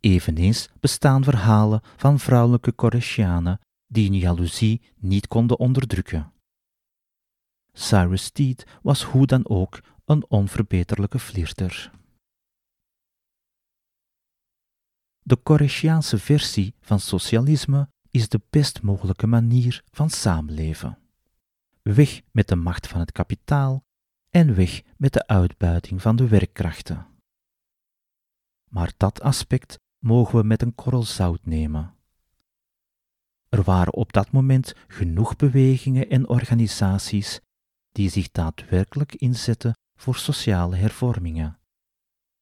Eveneens 0.02 0.70
bestaan 0.80 1.24
verhalen 1.24 1.82
van 1.98 2.20
vrouwelijke 2.20 2.72
Koreshianen 2.72 3.60
die 3.88 4.10
hun 4.10 4.18
jaloezie 4.18 4.82
niet 4.96 5.28
konden 5.28 5.60
onderdrukken. 5.60 6.34
Cyrus 7.72 8.24
Steed 8.24 8.66
was 8.82 9.04
hoe 9.04 9.26
dan 9.26 9.50
ook 9.50 9.82
een 10.06 10.30
onverbeterlijke 10.30 11.20
flirter. 11.20 11.92
De 15.20 15.36
Koreshiaanse 15.36 16.18
versie 16.18 16.76
van 16.80 17.00
socialisme 17.00 17.90
is 18.10 18.30
de 18.30 18.42
best 18.50 18.82
mogelijke 18.82 19.28
manier 19.28 19.84
van 19.92 20.10
samenleven. 20.10 20.98
Weg 21.82 22.22
met 22.32 22.48
de 22.48 22.56
macht 22.56 22.88
van 22.88 23.00
het 23.00 23.12
kapitaal 23.12 23.84
en 24.30 24.56
weg 24.56 24.82
met 24.98 25.14
de 25.14 25.28
uitbuiting 25.28 26.02
van 26.02 26.16
de 26.16 26.28
werkkrachten. 26.28 27.08
Maar 28.70 28.94
dat 28.98 29.22
aspect 29.22 29.80
mogen 30.04 30.40
we 30.40 30.44
met 30.44 30.62
een 30.62 30.76
korrel 30.76 31.04
zout 31.04 31.46
nemen. 31.46 31.96
Er 33.50 33.64
waren 33.64 33.94
op 33.94 34.14
dat 34.14 34.32
moment 34.32 34.74
genoeg 34.88 35.36
bewegingen 35.36 36.10
en 36.10 36.30
organisaties 36.30 37.40
die 37.92 38.10
zich 38.10 38.32
daadwerkelijk 38.32 39.16
inzetten 39.16 39.78
voor 39.96 40.16
sociale 40.16 40.76
hervormingen, 40.76 41.60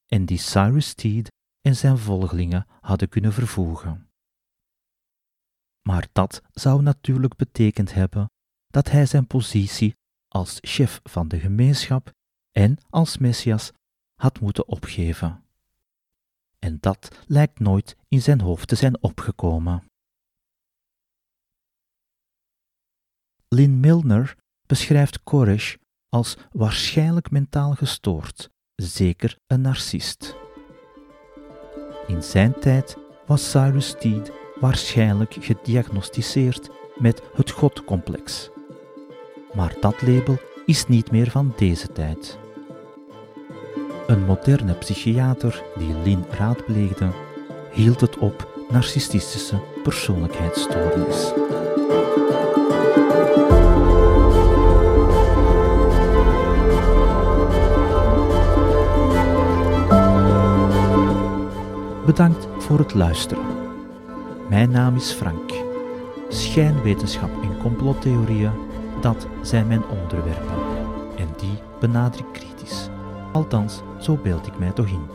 en 0.06 0.26
die 0.26 0.38
Cyrus 0.38 0.94
Teed 0.94 1.32
en 1.62 1.76
zijn 1.76 1.98
volgelingen 1.98 2.68
hadden 2.82 3.10
kunnen 3.10 3.34
vervoegen. 3.34 4.10
Maar 5.82 6.08
dat 6.12 6.42
zou 6.52 6.82
natuurlijk 6.82 7.36
betekend 7.36 7.94
hebben 7.94 8.32
dat 8.68 8.90
hij 8.90 9.06
zijn 9.06 9.28
positie 9.28 9.96
als 10.28 10.58
chef 10.62 11.00
van 11.04 11.28
de 11.28 11.40
gemeenschap 11.40 12.12
en 12.52 12.78
als 12.90 13.18
Messias 13.18 13.72
had 14.16 14.40
moeten 14.40 14.68
opgeven. 14.68 15.44
En 16.70 16.78
dat 16.80 17.10
lijkt 17.28 17.60
nooit 17.60 17.96
in 18.08 18.22
zijn 18.22 18.42
hoofd 18.42 18.68
te 18.68 18.76
zijn 18.76 19.04
opgekomen. 19.04 19.84
Lynn 23.48 23.80
Milner 23.80 24.36
beschrijft 24.68 25.24
Koresh 25.24 25.76
als 26.10 26.38
waarschijnlijk 26.52 27.32
mentaal 27.32 27.74
gestoord, 27.74 28.50
zeker 28.76 29.38
een 29.48 29.62
narcist. 29.62 30.36
In 32.08 32.24
zijn 32.24 32.60
tijd 32.60 32.98
was 33.26 33.50
Cyrus 33.50 33.88
Steed 33.88 34.32
waarschijnlijk 34.60 35.34
gediagnosticeerd 35.40 36.70
met 36.98 37.22
het 37.34 37.52
godcomplex. 37.52 38.50
Maar 39.54 39.76
dat 39.80 40.02
label 40.02 40.38
is 40.66 40.88
niet 40.88 41.12
meer 41.12 41.32
van 41.32 41.54
deze 41.58 41.92
tijd. 41.92 42.40
Een 44.10 44.26
moderne 44.26 44.74
psychiater 44.74 45.64
die 45.78 45.94
Lin 46.04 46.26
raadpleegde, 46.30 47.10
hield 47.72 48.02
het 48.02 48.18
op 48.18 48.66
narcistische 48.70 49.62
persoonlijkheidsstoornis. 49.84 51.34
Bedankt 62.06 62.48
voor 62.58 62.80
het 62.80 62.94
luisteren. 62.94 63.46
Mijn 64.48 64.72
naam 64.72 64.96
is 64.96 65.12
Frank. 65.12 65.52
Schijnwetenschap 66.30 67.44
en 67.44 67.58
complottheorieën, 67.62 68.52
dat 69.02 69.28
zijn 69.42 69.68
mijn 69.68 69.84
onderwerpen. 69.86 70.56
En 71.18 71.28
die 71.38 71.60
benader 71.80 72.20
ik 72.20 72.34
kritisch. 72.34 72.90
Althans, 73.32 73.82
zo 74.00 74.20
beeld 74.24 74.48
ik 74.48 74.60
mij 74.60 74.72
toch 74.72 74.88
in. 74.88 75.08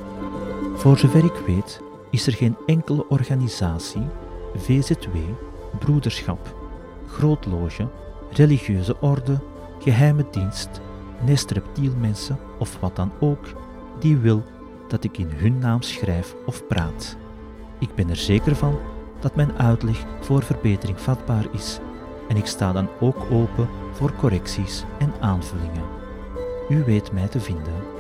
Voor 0.75 0.99
zover 0.99 1.25
ik 1.25 1.43
weet, 1.47 1.83
is 2.11 2.27
er 2.27 2.33
geen 2.33 2.57
enkele 2.67 3.09
organisatie, 3.09 4.07
VZW, 4.57 5.17
broederschap, 5.79 6.55
grootloge, 7.07 7.89
religieuze 8.31 9.01
orde, 9.01 9.39
geheime 9.79 10.27
dienst, 10.31 10.81
nest 11.25 11.51
reptielmensen 11.51 12.39
of 12.59 12.81
wat 12.81 12.97
dan 12.97 13.13
ook, 13.21 13.47
die 13.99 14.17
wil 14.17 14.43
dat 14.89 15.05
ik 15.05 15.19
in 15.19 15.31
hun 15.31 15.59
naam 15.59 15.83
schrijf 15.83 16.35
of 16.47 16.67
praat. 16.67 17.17
Ik 17.79 17.95
ben 17.95 18.11
er 18.11 18.17
zeker 18.17 18.57
van 18.57 18.79
dat 19.21 19.35
mijn 19.37 19.59
uitleg 19.59 20.05
voor 20.21 20.43
verbetering 20.43 21.01
vatbaar 21.01 21.47
is 21.53 21.79
en 22.29 22.37
ik 22.37 22.47
sta 22.47 22.73
dan 22.73 22.89
ook 23.01 23.17
open 23.31 23.69
voor 23.93 24.13
correcties 24.17 24.85
en 24.99 25.13
aanvullingen. 25.21 25.85
U 26.69 26.85
weet 26.85 27.13
mij 27.13 27.29
te 27.29 27.41
vinden. 27.41 27.94